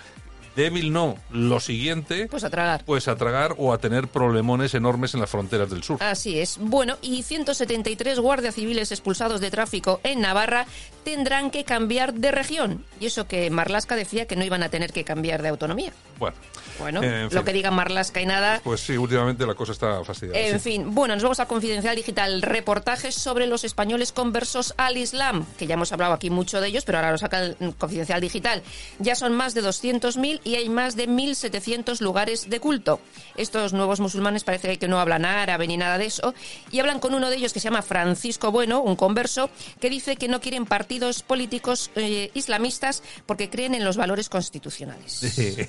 débil, 0.61 0.93
no, 0.93 1.17
lo 1.31 1.59
siguiente, 1.61 2.27
Pues 2.31 2.45
a 2.45 2.51
tragar. 2.51 2.85
pues 2.85 3.09
a 3.09 3.17
tragar 3.17 3.55
o 3.59 3.73
a 3.73 3.79
tener 3.79 4.09
problemones 4.09 4.75
enormes 4.75 5.15
en 5.15 5.21
las 5.21 5.31
fronteras 5.31 5.71
del 5.71 5.83
sur. 5.83 6.03
Así 6.03 6.39
es. 6.39 6.59
Bueno, 6.61 6.97
y 7.03 7.23
173 7.23 8.19
guardias 8.21 8.55
civiles 8.55 8.93
expulsados 8.93 9.41
de 9.41 9.51
tráfico 9.51 10.01
en 10.05 10.21
Navarra 10.21 10.67
tendrán 11.05 11.51
que 11.51 11.65
cambiar 11.65 12.13
de 12.15 12.31
región. 12.31 12.85
Y 13.01 13.07
eso 13.07 13.27
que 13.27 13.51
Marlasca 13.51 13.97
decía 13.97 14.27
que 14.27 14.37
no 14.37 14.45
iban 14.45 14.63
a 14.63 14.69
tener 14.69 14.93
que 14.93 15.05
cambiar 15.05 15.43
de 15.43 15.49
autonomía. 15.49 15.93
Bueno, 16.19 16.37
Bueno, 16.79 17.03
Eh, 17.03 17.23
en 17.23 17.25
lo 17.25 17.31
fin. 17.31 17.43
que 17.45 17.53
diga 17.53 17.71
Marlasca 17.71 18.21
y 18.23 18.27
nada. 18.27 18.61
pues 18.65 18.81
sí, 18.81 18.97
últimamente 18.97 19.47
la 19.47 19.55
cosa 19.55 19.73
está 19.73 20.03
fastidiada. 20.05 20.39
En 20.41 20.61
sí. 20.61 20.71
fin, 20.73 20.95
bueno, 20.95 21.15
nos 21.15 21.23
vamos 21.23 21.41
al 21.41 21.47
Confidencial 21.47 21.95
Digital. 21.97 22.41
Reportajes 22.43 23.15
sobre 23.15 23.47
los 23.47 23.65
españoles 23.65 24.13
conversos 24.13 24.73
al 24.79 24.97
Islam, 24.97 25.45
que 25.59 25.67
ya 25.67 25.75
hemos 25.75 25.93
hablado 25.93 26.13
aquí 26.15 26.31
mucho 26.31 26.61
de 26.61 26.69
ellos, 26.69 26.85
pero 26.85 26.99
ahora 26.99 27.13
lo 27.13 27.19
saca 27.19 27.41
el 27.41 27.57
Confidencial 27.79 28.21
Digital. 28.21 28.63
Ya 28.99 29.15
son 29.15 29.33
más 29.35 29.53
de 29.55 29.63
200.000 29.63 30.41
y 30.45 30.50
hay 30.57 30.69
más 30.69 30.97
de 30.97 31.09
1.700 31.09 32.01
lugares 32.01 32.49
de 32.51 32.61
culto. 32.61 33.01
Estos 33.37 33.73
nuevos 33.73 34.01
musulmanes 34.01 34.45
parece 34.45 34.79
que 34.79 34.89
no 34.89 34.99
hablan 35.01 35.25
árabe 35.25 35.67
ni 35.67 35.77
nada 35.77 35.99
de 35.99 36.07
eso, 36.07 36.35
y 36.71 36.81
hablan 36.81 37.01
con 37.01 37.15
uno 37.15 37.31
de 37.31 37.37
ellos 37.37 37.53
que 37.53 37.61
se 37.61 37.65
llama 37.65 37.83
Francisco 37.83 38.51
Bueno, 38.53 38.81
un 38.83 38.97
converso, 38.97 39.51
que 39.81 39.91
dice 39.91 40.17
que 40.17 40.29
no 40.29 40.41
quieren 40.41 40.67
partidos 40.67 41.23
políticos 41.23 41.91
eh, 41.97 42.31
islamistas 42.35 43.03
porque 43.27 43.49
creen 43.51 43.75
en 43.75 43.85
los 43.85 43.97
valores 43.97 44.29
constitucionales. 44.29 45.21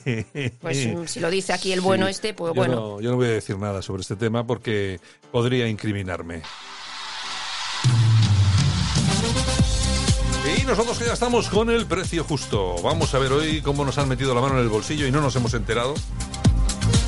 Pues 0.62 0.88
mm, 0.88 1.06
si 1.08 1.20
lo 1.20 1.30
dice 1.30 1.54
aquí 1.54 1.72
el 1.72 1.82
bueno 1.82 2.06
Sí. 2.06 2.12
este, 2.12 2.34
pues 2.34 2.50
Yo 2.52 2.56
bueno. 2.56 2.76
no- 2.76 3.02
yo 3.02 3.12
no 3.12 3.16
voy 3.18 3.28
a 3.28 3.32
decir 3.32 3.58
nada 3.58 3.82
sobre 3.82 4.02
este 4.02 4.16
tema 4.16 4.46
porque 4.46 5.00
podría 5.32 5.68
incriminarme. 5.68 6.42
Y 10.62 10.66
nosotros 10.66 11.00
que 11.00 11.06
ya 11.06 11.14
estamos 11.14 11.50
con 11.50 11.72
el 11.72 11.88
precio 11.88 12.24
justo. 12.24 12.76
Vamos 12.84 13.16
a 13.16 13.20
ver 13.20 13.34
hoy 13.34 13.62
cómo 13.62 13.84
nos 13.84 13.98
han 13.98 14.08
metido 14.08 14.36
la 14.36 14.42
mano 14.42 14.56
en 14.58 14.62
el 14.62 14.70
bolsillo 14.70 15.08
y 15.08 15.12
no 15.12 15.20
nos 15.20 15.36
hemos 15.36 15.56
enterado. 15.56 15.96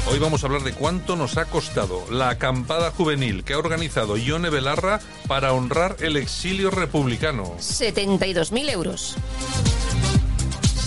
Hoy 0.10 0.18
vamos 0.18 0.44
a 0.44 0.48
hablar 0.48 0.64
de 0.64 0.74
cuánto 0.74 1.16
nos 1.16 1.38
ha 1.38 1.46
costado 1.46 2.04
la 2.10 2.30
acampada 2.30 2.90
juvenil 2.90 3.44
que 3.44 3.54
ha 3.54 3.60
organizado 3.60 4.18
Ione 4.18 4.50
Belarra 4.50 5.00
para 5.28 5.54
honrar 5.54 5.98
el 6.00 6.18
exilio 6.18 6.72
republicano. 6.72 7.56
72.000 7.60 8.72
euros. 8.72 9.18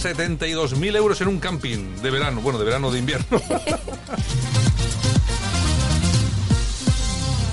72.000 0.02 0.96
euros 0.96 1.20
en 1.20 1.28
un 1.28 1.38
camping 1.38 1.96
de 2.02 2.10
verano, 2.10 2.40
bueno, 2.40 2.58
de 2.58 2.64
verano 2.64 2.88
o 2.88 2.92
de 2.92 2.98
invierno. 2.98 3.40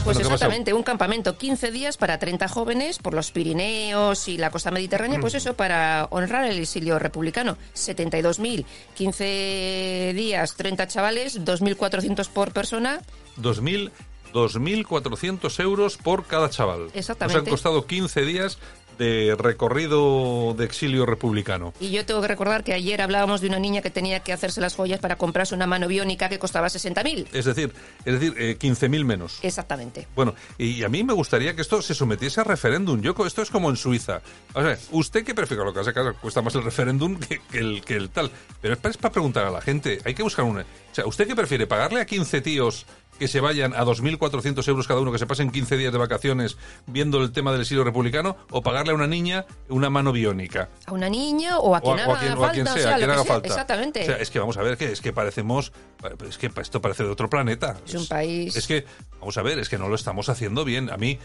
Pues 0.03 0.19
exactamente, 0.19 0.73
un 0.73 0.83
campamento, 0.83 1.37
15 1.37 1.71
días 1.71 1.95
para 1.95 2.19
30 2.19 2.49
jóvenes 2.49 2.99
por 2.99 3.13
los 3.13 3.31
Pirineos 3.31 4.27
y 4.27 4.37
la 4.37 4.51
costa 4.51 4.69
mediterránea, 4.69 5.19
pues 5.19 5.33
eso, 5.33 5.53
para 5.55 6.07
honrar 6.09 6.45
el 6.45 6.59
exilio 6.59 6.99
republicano. 6.99 7.57
72.000, 7.73 8.65
15 8.95 10.13
días, 10.13 10.55
30 10.55 10.87
chavales, 10.87 11.41
2.400 11.41 12.27
por 12.29 12.51
persona. 12.51 13.01
2.000 13.41 13.91
2.400 14.33 15.59
euros 15.59 15.97
por 15.97 16.25
cada 16.25 16.49
chaval. 16.49 16.89
Exactamente. 16.93 17.37
Nos 17.37 17.47
han 17.47 17.51
costado 17.51 17.85
15 17.85 18.21
días 18.25 18.57
de 18.97 19.35
recorrido 19.37 20.53
de 20.57 20.65
exilio 20.65 21.05
republicano. 21.05 21.73
Y 21.79 21.91
yo 21.91 22.05
tengo 22.05 22.21
que 22.21 22.27
recordar 22.27 22.63
que 22.63 22.73
ayer 22.73 23.01
hablábamos 23.01 23.41
de 23.41 23.47
una 23.47 23.59
niña 23.59 23.81
que 23.81 23.89
tenía 23.89 24.21
que 24.21 24.33
hacerse 24.33 24.61
las 24.61 24.75
joyas 24.75 24.99
para 24.99 25.17
comprarse 25.17 25.55
una 25.55 25.67
mano 25.67 25.87
biónica 25.87 26.29
que 26.29 26.39
costaba 26.39 26.67
60.000. 26.67 27.27
Es 27.33 27.45
decir, 27.45 27.73
es 28.05 28.19
decir, 28.19 28.35
eh, 28.37 28.57
15.000 28.59 29.05
menos. 29.05 29.39
Exactamente. 29.41 30.07
Bueno, 30.15 30.35
y 30.57 30.83
a 30.83 30.89
mí 30.89 31.03
me 31.03 31.13
gustaría 31.13 31.55
que 31.55 31.61
esto 31.61 31.81
se 31.81 31.93
sometiese 31.93 32.41
a 32.41 32.43
referéndum. 32.43 33.01
Yo, 33.01 33.15
esto 33.25 33.41
es 33.41 33.49
como 33.49 33.69
en 33.69 33.77
Suiza. 33.77 34.21
O 34.53 34.61
sea, 34.61 34.77
¿usted 34.91 35.23
qué 35.23 35.33
prefiere? 35.33 35.63
Lo 35.63 35.73
que 35.73 35.81
es 35.81 35.87
que 35.87 36.13
cuesta 36.21 36.41
más 36.41 36.55
el 36.55 36.63
referéndum 36.63 37.19
que, 37.19 37.39
que 37.51 37.59
el, 37.59 37.81
que 37.83 37.95
el 37.95 38.09
tal. 38.09 38.31
Pero 38.61 38.73
es 38.73 38.79
para, 38.79 38.91
es 38.91 38.97
para 38.97 39.11
preguntar 39.11 39.45
a 39.45 39.51
la 39.51 39.61
gente. 39.61 39.99
Hay 40.05 40.13
que 40.13 40.23
buscar 40.23 40.45
una. 40.45 40.61
O 40.61 40.95
sea, 40.95 41.05
¿usted 41.05 41.27
qué 41.27 41.35
prefiere? 41.35 41.67
¿Pagarle 41.67 42.01
a 42.01 42.05
15 42.05 42.41
tíos 42.41 42.85
que 43.19 43.27
se 43.27 43.39
vayan 43.39 43.73
a 43.73 43.83
2.400 43.85 44.67
euros 44.67 44.87
cada 44.87 44.99
uno, 44.99 45.11
que 45.11 45.19
se 45.19 45.25
pasen 45.27 45.49
15 45.51 45.77
días 45.77 45.91
de 45.93 45.97
vacaciones 45.99 46.57
viendo 46.87 47.21
el 47.21 47.31
tema 47.31 47.51
del 47.51 47.61
exilio 47.61 47.83
republicano? 47.83 48.35
¿O 48.51 48.61
pagarle 48.61 48.91
a 48.91 48.95
una 48.95 49.07
niña 49.07 49.45
una 49.69 49.89
mano 49.89 50.11
biónica? 50.11 50.69
A 50.85 50.93
una 50.93 51.09
niña 51.09 51.59
o 51.59 51.75
a 51.75 51.81
quien 51.81 51.93
o 51.93 51.97
a, 51.99 52.03
haga 52.03 52.07
o 52.11 52.15
a 52.15 52.19
quien, 52.19 52.33
o 52.33 52.35
falta. 52.37 52.47
a 52.47 52.51
quien 52.53 52.67
sea, 52.67 52.93
a 52.93 52.97
quien 52.97 53.09
haga 53.09 53.23
sea. 53.23 53.31
falta. 53.33 53.47
Exactamente. 53.47 54.01
O 54.01 54.05
sea, 54.05 54.15
es 54.17 54.29
que 54.29 54.39
vamos 54.39 54.57
a 54.57 54.61
ver 54.63 54.77
que 54.77 54.91
es 54.91 55.01
que 55.01 55.13
parecemos. 55.13 55.71
Es 56.27 56.37
que 56.37 56.51
esto 56.61 56.81
parece 56.81 57.03
de 57.03 57.09
otro 57.09 57.29
planeta. 57.29 57.77
Es 57.85 57.93
un 57.95 58.07
país- 58.07 58.55
Es 58.55 58.67
que, 58.67 58.85
vamos 59.19 59.37
a 59.37 59.41
ver, 59.41 59.59
es 59.59 59.69
que 59.69 59.77
no 59.77 59.87
lo 59.87 59.95
estamos 59.95 60.29
haciendo 60.29 60.65
bien. 60.65 60.89
A 60.89 60.97
mí. 60.97 61.19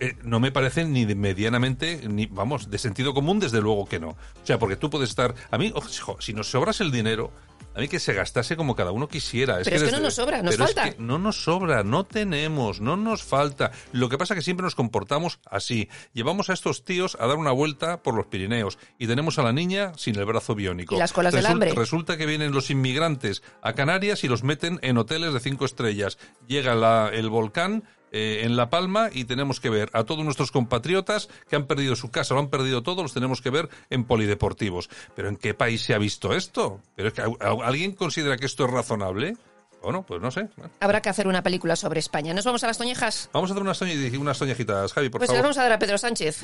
eh, 0.00 0.16
no 0.24 0.40
me 0.40 0.50
parece 0.50 0.84
ni 0.84 1.04
de 1.04 1.14
medianamente, 1.14 2.00
ni 2.08 2.26
vamos, 2.26 2.68
de 2.68 2.78
sentido 2.78 3.14
común, 3.14 3.38
desde 3.38 3.60
luego 3.60 3.86
que 3.86 4.00
no. 4.00 4.08
O 4.10 4.16
sea, 4.42 4.58
porque 4.58 4.74
tú 4.76 4.90
puedes 4.90 5.08
estar. 5.08 5.34
A 5.52 5.56
mí, 5.56 5.72
ojo, 5.74 6.20
si 6.20 6.32
nos 6.32 6.50
sobras 6.50 6.80
el 6.80 6.90
dinero, 6.90 7.30
a 7.74 7.80
mí 7.80 7.88
que 7.88 7.98
se 7.98 8.12
gastase 8.12 8.56
como 8.56 8.76
cada 8.76 8.92
uno 8.92 9.08
quisiera. 9.08 9.58
Pero 9.64 9.76
es 9.76 9.82
que 9.82 9.90
no 9.90 9.96
desde- 9.96 10.02
nos 10.02 10.14
sobra, 10.14 10.42
nos 10.42 10.54
pero 10.54 10.64
es 10.64 10.74
falta. 10.74 10.90
que 10.94 11.02
no 11.02 11.18
nos 11.18 11.42
sobra, 11.42 11.82
no 11.82 12.04
tenemos, 12.04 12.80
no 12.80 12.96
nos 12.96 13.22
falta. 13.22 13.72
Lo 13.92 14.08
que 14.08 14.16
pasa 14.18 14.34
es 14.34 14.38
que 14.38 14.44
siempre 14.44 14.64
nos 14.64 14.74
comportamos 14.74 15.40
así. 15.50 15.88
Llevamos 16.12 16.50
a 16.50 16.52
estos 16.52 16.84
tíos 16.84 17.16
a 17.20 17.26
dar 17.26 17.36
una 17.36 17.50
vuelta 17.52 18.02
por 18.02 18.14
los 18.14 18.26
Pirineos 18.26 18.78
y 18.98 19.06
tenemos 19.06 19.38
a 19.38 19.42
la 19.42 19.52
niña 19.52 19.92
sin 19.96 20.16
el 20.16 20.24
brazo 20.24 20.54
biónico. 20.54 20.94
Y 20.94 20.98
las 20.98 21.12
colas 21.12 21.34
del 21.34 21.46
hambre. 21.46 21.72
Resulta 21.74 22.16
que 22.16 22.26
vienen 22.26 22.52
los 22.52 22.70
inmigrantes 22.70 23.42
a 23.62 23.72
Canarias 23.72 24.24
y 24.24 24.28
los 24.28 24.42
meten 24.44 24.78
en 24.82 24.98
hoteles 24.98 25.32
de 25.32 25.40
cinco 25.40 25.64
estrellas. 25.64 26.18
Llega 26.46 26.74
la- 26.74 27.10
el 27.12 27.28
volcán 27.30 27.84
eh, 28.16 28.42
en 28.44 28.56
La 28.56 28.70
Palma 28.70 29.10
y 29.12 29.24
tenemos 29.24 29.58
que 29.60 29.68
ver 29.70 29.90
a 29.92 30.04
todos 30.04 30.24
nuestros 30.24 30.52
compatriotas 30.52 31.28
que 31.50 31.56
han 31.56 31.66
perdido 31.66 31.96
su 31.96 32.10
casa, 32.10 32.32
lo 32.34 32.40
han 32.40 32.48
perdido 32.48 32.82
todo, 32.84 33.02
los 33.02 33.12
tenemos 33.12 33.42
que 33.42 33.50
ver 33.50 33.68
en 33.90 34.04
polideportivos. 34.04 34.88
¿Pero 35.16 35.28
en 35.28 35.36
qué 35.36 35.52
país 35.52 35.82
se 35.82 35.94
ha 35.94 35.98
visto 35.98 36.32
esto? 36.32 36.80
¿Pero 36.94 37.08
es 37.08 37.14
que 37.14 37.22
¿al- 37.22 37.36
¿Alguien 37.64 37.92
considera 37.92 38.36
que 38.36 38.46
esto 38.46 38.64
es 38.66 38.70
razonable? 38.70 39.36
Bueno, 39.82 40.02
pues 40.02 40.22
no 40.22 40.30
sé. 40.30 40.48
Habrá 40.80 41.02
que 41.02 41.10
hacer 41.10 41.28
una 41.28 41.42
película 41.42 41.76
sobre 41.76 42.00
España. 42.00 42.32
¿Nos 42.32 42.46
vamos 42.46 42.64
a 42.64 42.68
las 42.68 42.78
toñejas? 42.78 43.28
Vamos 43.34 43.50
a 43.50 43.52
hacer 43.52 43.62
unas, 43.62 44.38
toñejitas, 44.38 44.92
Javi, 44.94 45.10
por 45.10 45.18
Pues 45.18 45.28
favor. 45.28 45.42
vamos 45.42 45.58
a 45.58 45.62
dar 45.64 45.72
a 45.72 45.78
Pedro 45.78 45.98
Sánchez. 45.98 46.40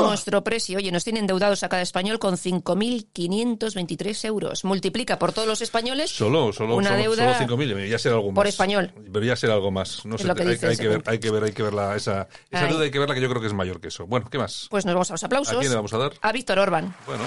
Nuestro 0.00 0.44
precio, 0.44 0.78
oye, 0.78 0.90
nos 0.92 1.04
tiene 1.04 1.20
endeudados 1.20 1.62
a 1.62 1.68
cada 1.68 1.82
español 1.82 2.18
con 2.18 2.36
5.523 2.36 4.24
euros. 4.26 4.64
Multiplica 4.64 5.18
por 5.18 5.32
todos 5.32 5.48
los 5.48 5.60
españoles 5.60 6.10
Solo, 6.10 6.52
solo, 6.52 6.76
una 6.76 6.90
solo, 6.90 7.02
deuda 7.02 7.38
solo 7.38 7.56
5.000, 7.56 7.88
ya 7.88 7.98
será 7.98 8.16
algo 8.16 8.28
más. 8.28 8.34
por 8.34 8.46
español. 8.46 8.92
Pero 9.12 9.24
ya 9.24 9.36
será 9.36 9.54
algo 9.54 9.70
más. 9.70 10.04
No 10.04 10.18
sé, 10.18 10.24
que 10.34 10.42
hay, 10.42 10.48
dice 10.48 10.66
hay 10.66 10.76
que 10.76 10.88
ver, 10.88 11.02
hay 11.06 11.18
que 11.18 11.30
ver, 11.30 11.44
hay 11.44 11.52
que 11.52 11.62
verla, 11.62 11.96
esa, 11.96 12.28
esa 12.50 12.66
deuda 12.66 12.84
hay 12.84 12.90
que 12.90 12.98
verla 12.98 13.14
que 13.14 13.20
yo 13.20 13.28
creo 13.28 13.40
que 13.40 13.46
es 13.46 13.54
mayor 13.54 13.80
que 13.80 13.88
eso. 13.88 14.06
Bueno, 14.06 14.28
¿qué 14.30 14.38
más? 14.38 14.66
Pues 14.70 14.84
nos 14.84 14.94
vamos 14.94 15.10
a 15.10 15.14
los 15.14 15.24
aplausos. 15.24 15.54
¿A 15.54 15.58
quién 15.58 15.70
le 15.70 15.76
vamos 15.76 15.92
a 15.92 15.98
dar? 15.98 16.12
A 16.20 16.32
Víctor 16.32 16.58
Orban. 16.58 16.94
Bueno. 17.06 17.24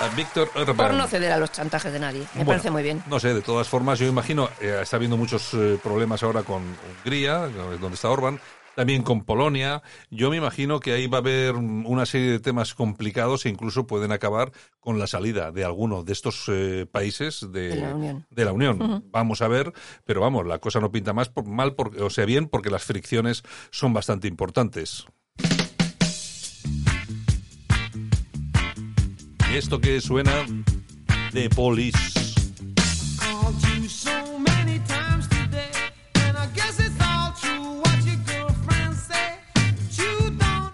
A 0.00 0.08
Víctor 0.16 0.50
Orbán. 0.54 0.76
Por 0.76 0.94
no 0.94 1.06
ceder 1.06 1.30
a 1.30 1.36
los 1.36 1.52
chantajes 1.52 1.92
de 1.92 2.00
nadie. 2.00 2.20
Me 2.20 2.26
Bueno, 2.36 2.46
parece 2.52 2.70
muy 2.70 2.82
bien. 2.82 3.02
No 3.06 3.20
sé, 3.20 3.34
de 3.34 3.42
todas 3.42 3.68
formas, 3.68 3.98
yo 3.98 4.06
imagino, 4.06 4.48
eh, 4.60 4.80
está 4.82 4.96
habiendo 4.96 5.18
muchos 5.18 5.52
eh, 5.52 5.78
problemas 5.82 6.22
ahora 6.22 6.42
con 6.42 6.62
Hungría, 7.02 7.48
donde 7.48 7.94
está 7.94 8.08
Orban, 8.08 8.40
también 8.80 9.02
con 9.02 9.24
Polonia. 9.26 9.82
Yo 10.10 10.30
me 10.30 10.38
imagino 10.38 10.80
que 10.80 10.94
ahí 10.94 11.06
va 11.06 11.18
a 11.18 11.20
haber 11.20 11.54
una 11.54 12.06
serie 12.06 12.30
de 12.30 12.40
temas 12.40 12.72
complicados 12.72 13.44
e 13.44 13.50
incluso 13.50 13.86
pueden 13.86 14.10
acabar 14.10 14.52
con 14.80 14.98
la 14.98 15.06
salida 15.06 15.52
de 15.52 15.64
alguno 15.64 16.02
de 16.02 16.14
estos 16.14 16.44
eh, 16.48 16.86
países 16.90 17.46
de, 17.52 17.68
De 17.68 17.76
la 17.76 17.94
Unión. 17.94 18.26
de 18.30 18.44
la 18.46 18.52
Unión. 18.54 19.04
Vamos 19.10 19.42
a 19.42 19.48
ver, 19.48 19.74
pero 20.06 20.22
vamos, 20.22 20.46
la 20.46 20.60
cosa 20.60 20.80
no 20.80 20.90
pinta 20.90 21.12
más 21.12 21.28
por, 21.28 21.46
mal, 21.46 21.74
por- 21.74 22.00
o 22.00 22.08
sea, 22.08 22.24
bien, 22.24 22.48
porque 22.48 22.70
las 22.70 22.82
fricciones 22.84 23.42
son 23.70 23.92
bastante 23.92 24.28
importantes. 24.28 25.04
Y 29.52 29.56
esto 29.56 29.78
que 29.78 30.00
suena 30.00 30.32
de 31.34 31.50
Police. 31.50 32.19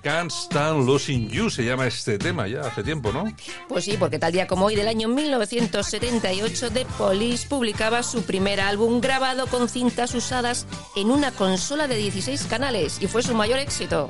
Can't 0.07 0.31
Stand 0.31 0.87
Losing 0.87 1.29
You 1.31 1.51
se 1.51 1.65
llama 1.65 1.89
este 1.89 2.17
tema 2.17 2.47
ya 2.47 2.61
hace 2.61 2.85
tiempo, 2.85 3.11
¿no? 3.11 3.25
Pues 3.69 3.87
sí, 3.87 3.97
porque 3.99 4.21
tal 4.21 4.31
día 4.31 4.47
como 4.47 4.67
hoy 4.67 4.77
del 4.77 4.87
año 4.87 5.09
1978, 5.09 6.71
The 6.71 6.87
Police 6.97 7.49
publicaba 7.49 8.05
su 8.05 8.23
primer 8.23 8.61
álbum 8.61 9.01
grabado 9.01 9.49
con 9.49 9.69
cintas 9.69 10.15
usadas 10.15 10.69
en 10.95 11.11
una 11.11 11.33
consola 11.33 11.89
de 11.89 11.97
16 11.97 12.45
canales 12.45 12.99
y 13.03 13.09
fue 13.09 13.25
su 13.25 13.35
mayor 13.35 13.59
éxito. 13.59 14.07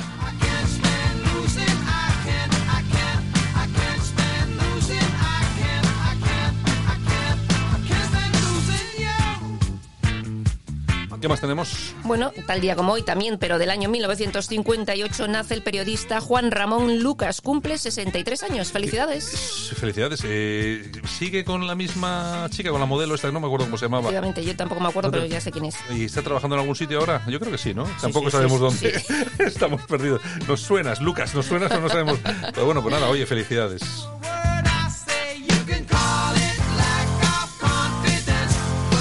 ¿Qué 11.26 11.30
más 11.30 11.40
tenemos? 11.40 11.92
Bueno, 12.04 12.30
tal 12.46 12.60
día 12.60 12.76
como 12.76 12.92
hoy 12.92 13.02
también, 13.02 13.36
pero 13.36 13.58
del 13.58 13.70
año 13.70 13.88
1958 13.88 15.26
nace 15.26 15.54
el 15.54 15.62
periodista 15.64 16.20
Juan 16.20 16.52
Ramón 16.52 17.00
Lucas. 17.00 17.40
Cumple 17.40 17.78
63 17.78 18.44
años. 18.44 18.70
Felicidades. 18.70 19.72
Felicidades. 19.76 20.20
Eh, 20.22 20.88
¿Sigue 21.18 21.44
con 21.44 21.66
la 21.66 21.74
misma 21.74 22.46
chica, 22.50 22.70
con 22.70 22.78
la 22.78 22.86
modelo 22.86 23.16
esta? 23.16 23.32
No 23.32 23.40
me 23.40 23.46
acuerdo 23.46 23.66
cómo 23.66 23.76
se 23.76 23.86
llamaba. 23.86 24.02
Efectivamente, 24.02 24.44
yo 24.44 24.54
tampoco 24.54 24.80
me 24.80 24.88
acuerdo, 24.88 25.10
pero 25.10 25.26
ya 25.26 25.40
sé 25.40 25.50
quién 25.50 25.64
es. 25.64 25.74
¿Y 25.90 26.04
está 26.04 26.22
trabajando 26.22 26.54
en 26.54 26.60
algún 26.60 26.76
sitio 26.76 27.00
ahora? 27.00 27.20
Yo 27.26 27.40
creo 27.40 27.50
que 27.50 27.58
sí, 27.58 27.74
¿no? 27.74 27.88
Tampoco 28.00 28.26
sí, 28.26 28.36
sabemos 28.36 28.58
sí, 28.78 28.86
dónde. 28.86 29.02
Estamos 29.44 29.82
perdidos. 29.82 30.22
Nos 30.46 30.60
suenas, 30.60 31.00
Lucas, 31.00 31.34
nos 31.34 31.46
suenas 31.46 31.72
o 31.72 31.80
no 31.80 31.88
sabemos. 31.88 32.20
Pero 32.54 32.66
bueno, 32.66 32.82
pues 32.82 32.94
nada, 32.94 33.08
oye, 33.08 33.26
felicidades. 33.26 33.82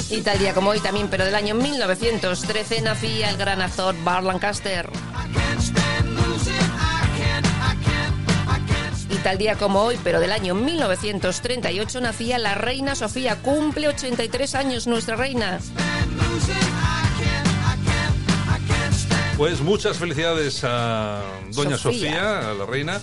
Y 0.10 0.22
tal 0.22 0.38
día 0.38 0.54
como 0.54 0.70
hoy 0.70 0.80
también, 0.80 1.08
pero 1.10 1.26
del 1.26 1.34
año 1.36 1.56
1913 1.56 2.82
nacía 2.82 3.30
el 3.30 3.38
gran 3.38 3.62
actor 3.62 3.96
Bart 4.04 4.24
Lancaster. 4.24 4.90
Y 9.10 9.16
tal 9.18 9.38
día 9.38 9.56
como 9.56 9.82
hoy, 9.82 10.00
pero 10.04 10.20
del 10.20 10.32
año 10.32 10.54
1938 10.54 12.02
nacía 12.02 12.38
la 12.38 12.54
reina 12.54 12.94
Sofía. 12.96 13.38
Cumple 13.38 13.88
83 13.88 14.56
años 14.56 14.88
nuestra 14.88 15.16
reina. 15.16 15.60
Pues 19.38 19.60
muchas 19.62 19.98
felicidades 19.98 20.62
a 20.64 21.22
doña 21.52 21.78
Sofía. 21.78 22.12
Sofía, 22.12 22.50
a 22.52 22.54
la 22.54 22.66
reina. 22.66 23.02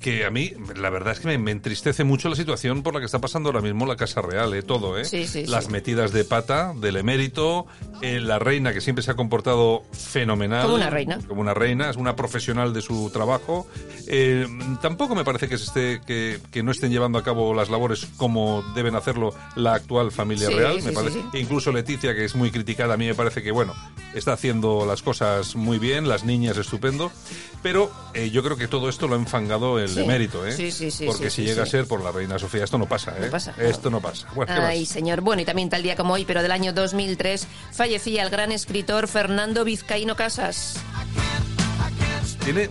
Que 0.00 0.26
a 0.26 0.30
mí, 0.30 0.52
la 0.76 0.90
verdad 0.90 1.14
es 1.14 1.20
que 1.20 1.28
me, 1.28 1.38
me 1.38 1.50
entristece 1.50 2.04
mucho 2.04 2.28
la 2.28 2.36
situación 2.36 2.82
por 2.82 2.92
la 2.94 3.00
que 3.00 3.06
está 3.06 3.20
pasando 3.20 3.48
ahora 3.48 3.62
mismo 3.62 3.86
la 3.86 3.96
Casa 3.96 4.20
Real, 4.20 4.52
¿eh? 4.54 4.62
todo, 4.62 4.98
¿eh? 4.98 5.04
Sí, 5.04 5.26
sí, 5.26 5.46
Las 5.46 5.64
sí. 5.64 5.70
metidas 5.70 6.12
de 6.12 6.24
pata 6.24 6.74
del 6.74 6.96
emérito, 6.96 7.66
eh, 8.02 8.20
la 8.20 8.38
reina 8.38 8.72
que 8.72 8.80
siempre 8.80 9.02
se 9.02 9.10
ha 9.10 9.14
comportado 9.14 9.82
fenomenal. 9.92 10.62
Como 10.62 10.74
una 10.74 10.90
reina. 10.90 11.18
Como 11.26 11.40
una 11.40 11.54
reina, 11.54 11.90
es 11.90 11.96
una 11.96 12.16
profesional 12.16 12.74
de 12.74 12.82
su 12.82 13.10
trabajo. 13.10 13.66
Eh, 14.06 14.46
tampoco 14.82 15.14
me 15.14 15.24
parece 15.24 15.48
que, 15.48 15.56
se 15.56 15.64
esté, 15.64 16.00
que, 16.06 16.38
que 16.50 16.62
no 16.62 16.70
estén 16.70 16.90
llevando 16.90 17.18
a 17.18 17.24
cabo 17.24 17.54
las 17.54 17.70
labores 17.70 18.06
como 18.16 18.62
deben 18.74 18.94
hacerlo 18.94 19.34
la 19.56 19.74
actual 19.74 20.12
familia 20.12 20.50
real. 20.50 20.82
me 20.82 20.92
parece, 20.92 21.22
e 21.32 21.40
incluso 21.40 21.72
Leticia, 21.72 22.14
que 22.14 22.24
es 22.24 22.34
muy 22.34 22.50
criticada, 22.50 22.94
a 22.94 22.96
mí 22.96 23.06
me 23.06 23.14
parece 23.14 23.42
que, 23.42 23.50
bueno, 23.50 23.74
está 24.14 24.32
haciendo 24.32 24.84
las 24.86 25.02
cosas 25.02 25.56
muy 25.56 25.78
bien, 25.78 26.08
las 26.08 26.24
niñas 26.24 26.56
estupendo, 26.56 27.10
pero 27.62 27.90
eh, 28.14 28.30
yo 28.30 28.42
creo 28.42 28.56
que 28.56 28.68
todo 28.68 28.88
esto 28.88 29.08
lo 29.08 29.14
ha 29.14 29.18
enfangado 29.18 29.77
el 29.78 29.88
Sí. 29.88 30.00
emérito, 30.00 30.46
¿eh? 30.46 30.52
Sí, 30.52 30.70
sí, 30.70 30.90
sí, 30.90 31.06
Porque 31.06 31.30
sí, 31.30 31.42
si 31.42 31.44
llega 31.48 31.62
a 31.62 31.66
ser 31.66 31.86
por 31.86 32.02
la 32.02 32.10
reina 32.12 32.38
Sofía, 32.38 32.64
esto 32.64 32.78
no 32.78 32.86
pasa, 32.86 33.12
¿eh? 33.18 33.26
No 33.26 33.30
pasa, 33.30 33.54
no. 33.56 33.62
Esto 33.64 33.90
no 33.90 34.00
pasa. 34.00 34.26
Bueno, 34.34 34.52
¿qué 34.54 34.60
Ay, 34.60 34.80
más? 34.80 34.88
señor. 34.88 35.20
Bueno, 35.20 35.42
y 35.42 35.44
también 35.44 35.68
tal 35.70 35.82
día 35.82 35.96
como 35.96 36.14
hoy, 36.14 36.24
pero 36.24 36.42
del 36.42 36.52
año 36.52 36.72
2003, 36.72 37.46
fallecía 37.72 38.22
el 38.22 38.30
gran 38.30 38.52
escritor 38.52 39.08
Fernando 39.08 39.64
Vizcaíno 39.64 40.16
Casas. 40.16 40.76
Tiene, 42.44 42.68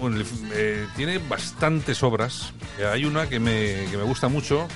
eh, 0.53 0.87
tiene 0.95 1.17
bastantes 1.19 2.01
obras. 2.01 2.51
Hay 2.91 3.05
una 3.05 3.29
que 3.29 3.39
me, 3.39 3.85
que 3.91 3.97
me 3.97 4.03
gusta 4.03 4.27
mucho, 4.27 4.67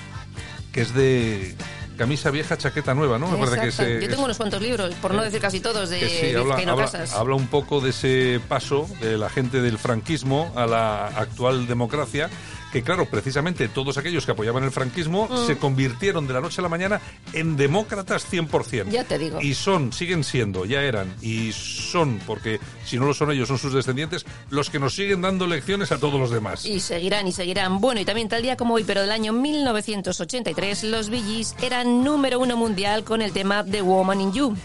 que 0.72 0.82
es 0.82 0.94
de 0.94 1.56
camisa 2.02 2.30
vieja, 2.30 2.56
chaqueta 2.58 2.94
nueva, 2.94 3.18
¿no? 3.18 3.28
Me 3.28 3.46
parece 3.46 3.70
que 3.84 4.00
Yo 4.02 4.08
tengo 4.08 4.24
unos 4.24 4.36
cuantos 4.36 4.60
libros, 4.60 4.94
por 4.96 5.14
no 5.14 5.22
decir 5.22 5.40
casi 5.40 5.60
todos, 5.60 5.88
de 5.88 6.00
que 6.00 6.08
sí, 6.08 6.26
habla, 6.34 6.42
Vizcaíno 6.56 6.72
habla- 6.72 6.84
Casas. 6.86 7.12
habla 7.14 7.36
un 7.36 7.46
poco 7.46 7.80
de 7.80 7.90
ese 7.90 8.40
paso 8.48 8.88
de 9.00 9.16
la 9.18 9.28
gente 9.30 9.60
del 9.62 9.78
franquismo 9.78 10.52
a 10.56 10.66
la 10.66 11.06
actual 11.06 11.66
democracia, 11.66 12.28
que 12.72 12.82
claro, 12.82 13.06
precisamente 13.06 13.68
todos 13.68 13.98
aquellos 13.98 14.24
que 14.24 14.32
apoyaban 14.32 14.64
el 14.64 14.70
franquismo 14.70 15.28
Mm. 15.30 15.46
se 15.46 15.58
convirtieron 15.58 16.26
de 16.26 16.32
la 16.34 16.40
noche 16.40 16.60
a 16.60 16.62
la 16.62 16.68
mañana 16.68 17.00
en 17.32 17.56
demócratas 17.56 18.24
100%. 18.30 18.90
Ya 18.90 19.04
te 19.04 19.18
digo. 19.18 19.40
Y 19.40 19.54
son, 19.54 19.92
siguen 19.92 20.24
siendo, 20.24 20.64
ya 20.64 20.82
eran, 20.82 21.14
y 21.20 21.52
son, 21.52 22.18
porque 22.26 22.58
si 22.84 22.98
no 22.98 23.06
lo 23.06 23.14
son 23.14 23.30
ellos, 23.30 23.48
son 23.48 23.58
sus 23.58 23.72
descendientes, 23.74 24.24
los 24.50 24.70
que 24.70 24.78
nos 24.78 24.94
siguen 24.94 25.20
dando 25.20 25.46
lecciones 25.46 25.92
a 25.92 25.98
todos 25.98 26.18
los 26.18 26.30
demás. 26.30 26.64
Y 26.66 26.80
seguirán 26.80 27.26
y 27.28 27.32
seguirán. 27.32 27.80
Bueno, 27.80 28.00
y 28.00 28.04
también 28.04 28.28
tal 28.28 28.42
día 28.42 28.56
como 28.56 28.74
hoy, 28.74 28.84
pero 28.84 29.02
del 29.02 29.12
año 29.12 29.32
1983, 29.32 30.84
los 30.84 31.10
Bee 31.10 31.22
Gees 31.22 31.54
eran 31.62 32.02
número 32.04 32.40
uno 32.40 32.56
mundial 32.56 33.04
con 33.04 33.22
el 33.22 33.32
tema 33.32 33.64
The 33.64 33.82
Woman 33.82 34.20
in 34.20 34.32
You. 34.32 34.56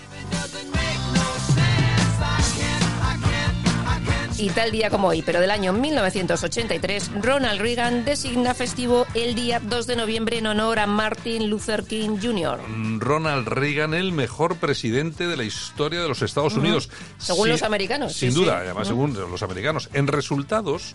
Y 4.40 4.50
tal 4.52 4.72
día 4.72 4.92
como 4.92 5.08
hoy, 5.08 5.24
pero 5.24 5.42
del 5.42 5.50
año 5.50 5.74
1983, 5.74 7.12
Ronald 7.24 7.60
Reagan 7.60 8.06
designa 8.06 8.54
festivo 8.54 9.08
el 9.16 9.34
día 9.34 9.60
2 9.60 9.88
de 9.88 9.96
noviembre 9.96 10.38
en 10.38 10.46
honor 10.46 10.78
a 10.78 10.86
Martin 10.86 11.50
Luther 11.50 11.84
King 11.84 12.18
Jr. 12.22 12.60
Ronald 13.00 13.48
Reagan, 13.48 13.96
el 13.96 14.12
mejor 14.12 14.58
presidente 14.58 15.28
de 15.28 15.38
la 15.38 15.44
historia 15.44 16.02
de 16.02 16.08
los 16.08 16.22
Estados 16.22 16.56
Unidos. 16.56 16.90
Según 17.18 17.50
los 17.50 17.64
americanos, 17.64 18.14
Sin 18.14 18.32
sí, 18.32 18.40
duda, 18.40 18.60
sí. 18.60 18.66
además 18.66 18.88
según 18.88 19.14
los 19.14 19.42
americanos. 19.42 19.90
En 19.94 20.06
resultados, 20.06 20.94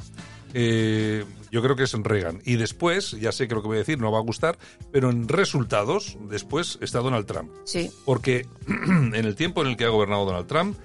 eh, 0.54 1.24
yo 1.50 1.62
creo 1.62 1.74
que 1.74 1.82
es 1.82 1.92
Reagan. 1.92 2.40
Y 2.44 2.56
después, 2.56 3.10
ya 3.12 3.32
sé 3.32 3.48
que 3.48 3.56
lo 3.56 3.62
que 3.62 3.68
voy 3.68 3.76
a 3.76 3.80
decir 3.80 3.98
no 3.98 4.12
va 4.12 4.18
a 4.18 4.22
gustar, 4.22 4.56
pero 4.92 5.10
en 5.10 5.26
resultados, 5.26 6.16
después 6.28 6.78
está 6.80 7.00
Donald 7.00 7.26
Trump. 7.26 7.50
Sí. 7.64 7.90
Porque 8.04 8.46
en 8.68 9.14
el 9.14 9.34
tiempo 9.34 9.62
en 9.62 9.68
el 9.68 9.76
que 9.76 9.84
ha 9.84 9.88
gobernado 9.88 10.26
Donald 10.26 10.46
Trump, 10.46 10.76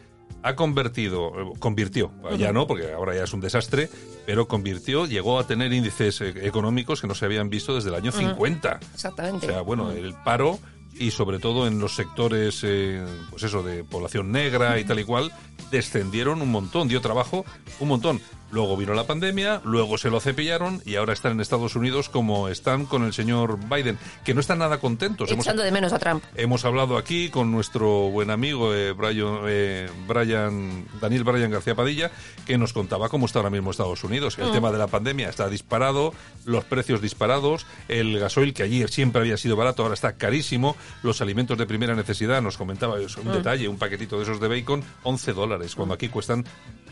ha 0.48 0.56
convertido, 0.56 1.27
eh, 1.27 1.54
convirtió, 1.60 2.12
ya 2.38 2.54
no, 2.54 2.68
porque 2.68 2.92
ahora 2.92 3.16
ya 3.16 3.24
es 3.24 3.34
un 3.34 3.42
desastre, 3.42 3.89
pero 4.25 4.48
convirtió, 4.48 5.06
llegó 5.06 5.39
a 5.39 5.46
tener 5.46 5.74
índices 5.74 6.22
eh, 6.22 6.34
económicos 6.44 7.01
que 7.01 7.08
no 7.08 7.16
se 7.16 7.25
habían 7.25 7.50
visto 7.50 7.75
desde 7.75 7.89
el 7.89 7.96
año 7.96 8.12
50. 8.12 8.80
Exactamente. 8.94 9.48
O 9.48 9.50
sea, 9.50 9.62
bueno, 9.62 9.92
el 9.92 10.13
paro 10.13 10.60
y 11.00 11.12
sobre 11.12 11.39
todo 11.39 11.68
en 11.68 11.80
los 11.80 11.96
sectores, 11.96 12.62
eh, 12.63 13.06
pues 13.30 13.44
eso, 13.44 13.62
de 13.62 13.84
población 13.84 14.32
negra 14.32 14.80
y 14.80 14.86
tal 14.86 15.00
y 15.00 15.04
cual, 15.04 15.32
descendieron 15.70 16.42
un 16.42 16.50
montón, 16.50 16.88
dio 16.88 17.01
trabajo 17.01 17.46
un 17.80 17.88
montón. 17.89 18.22
Luego 18.50 18.77
vino 18.77 18.94
la 18.94 19.06
pandemia, 19.06 19.62
luego 19.66 19.98
se 19.98 20.10
lo 20.10 20.22
cepillaron 20.22 20.82
y 20.86 20.96
ahora 20.96 21.12
están 21.12 21.34
en 21.34 21.42
Estados 21.42 21.75
Unidos 21.75 22.08
como 22.08 22.48
están 22.48 22.86
con 22.86 23.04
el 23.04 23.12
señor 23.13 23.60
Biden, 23.70 24.00
que 24.24 24.34
no 24.34 24.39
están 24.39 24.60
nada 24.60 24.80
contentos. 24.80 25.30
Hemos- 25.30 25.46
Echando 25.46 25.63
de 25.63 25.72
menos 25.72 25.92
a 25.92 26.00
Trump. 26.00 26.24
Hemos 26.36 26.63
hablado 26.63 26.98
aquí 26.98 27.30
con 27.30 27.51
nuestro 27.51 28.10
buen 28.10 28.30
amigo 28.30 28.74
eh, 28.74 28.94
Brian, 28.94 29.39
eh, 29.48 29.89
Brian- 30.08 30.86
Daniel 31.01 31.25
Brian 31.25 31.51
García 31.51 31.75
Padilla, 31.75 32.10
que 32.46 32.58
nos 32.58 32.72
contaba 32.72 33.10
cómo 33.10 33.25
está 33.25 33.39
ahora 33.39 33.50
mismo 33.50 33.72
Estados 33.72 34.04
Unidos. 34.06 34.38
El 34.39 34.50
Mm. 34.50 34.54
tema 34.54 34.72
de 34.72 34.77
la 34.77 34.88
pandemia 34.88 35.27
está 35.30 35.50
disparado, 35.50 36.13
los 36.46 36.63
precios 36.63 37.01
disparados, 37.01 37.66
el 37.89 38.18
gasoil 38.18 38.54
que 38.54 38.63
allí 38.63 38.88
siempre 38.88 39.20
había 39.22 39.36
sido 39.36 39.58
barato 39.58 39.84
ahora 39.84 39.94
está 39.94 40.13
carísimo, 40.13 40.77
los 41.04 41.20
alimentos 41.22 41.58
de 41.58 41.66
primera 41.66 41.96
necesidad, 41.96 42.42
nos 42.42 42.58
comentaba 42.58 42.98
eso, 43.00 43.20
un 43.20 43.27
Mm. 43.27 43.34
detalle, 43.34 43.68
un 43.68 43.77
paquetito 43.77 44.16
de 44.18 44.24
esos 44.24 44.39
de 44.39 44.48
bacon, 44.48 44.84
11 45.04 45.34
dólares, 45.34 45.75
cuando 45.75 45.96
aquí 45.96 46.08
cuestan 46.08 46.46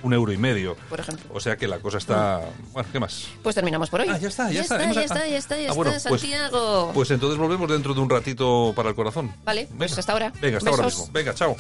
un 0.03 0.13
euro 0.13 0.31
y 0.33 0.38
medio. 0.38 0.75
Por 0.89 1.00
ejemplo. 1.00 1.25
O 1.33 1.39
sea 1.45 1.57
que 1.57 1.67
la 1.67 1.79
cosa 1.79 1.97
está... 1.99 2.41
Bueno, 2.73 2.89
¿qué 2.91 2.99
más? 2.99 3.27
Pues 3.43 3.53
terminamos 3.55 3.89
por 3.89 4.01
hoy. 4.01 4.07
Ah, 4.09 4.17
ya 4.17 4.27
está, 4.29 4.51
ya 4.51 4.61
está. 4.61 4.77
Ya 4.91 5.01
está, 5.03 5.27
ya 5.27 5.37
está, 5.37 5.55
ya 5.57 5.61
Ah, 5.61 5.69
está, 5.69 5.73
bueno, 5.73 5.91
pues- 5.91 6.21
Santiago. 6.21 6.91
Pues 6.93 7.12
entonces 7.12 7.38
volvemos 7.38 7.69
dentro 7.69 7.93
de 7.93 7.99
un 8.01 8.10
ratito 8.10 8.73
para 8.75 8.89
el 8.89 8.95
corazón. 8.95 9.31
vale, 9.43 9.67
pues 9.77 9.97
hasta 9.97 10.12
ahora. 10.12 10.34
Venga, 10.41 10.58
hasta 10.58 10.69
ahora 10.71 10.86
mismo. 10.86 11.08
Venga, 11.12 11.34
chao. 11.36 11.55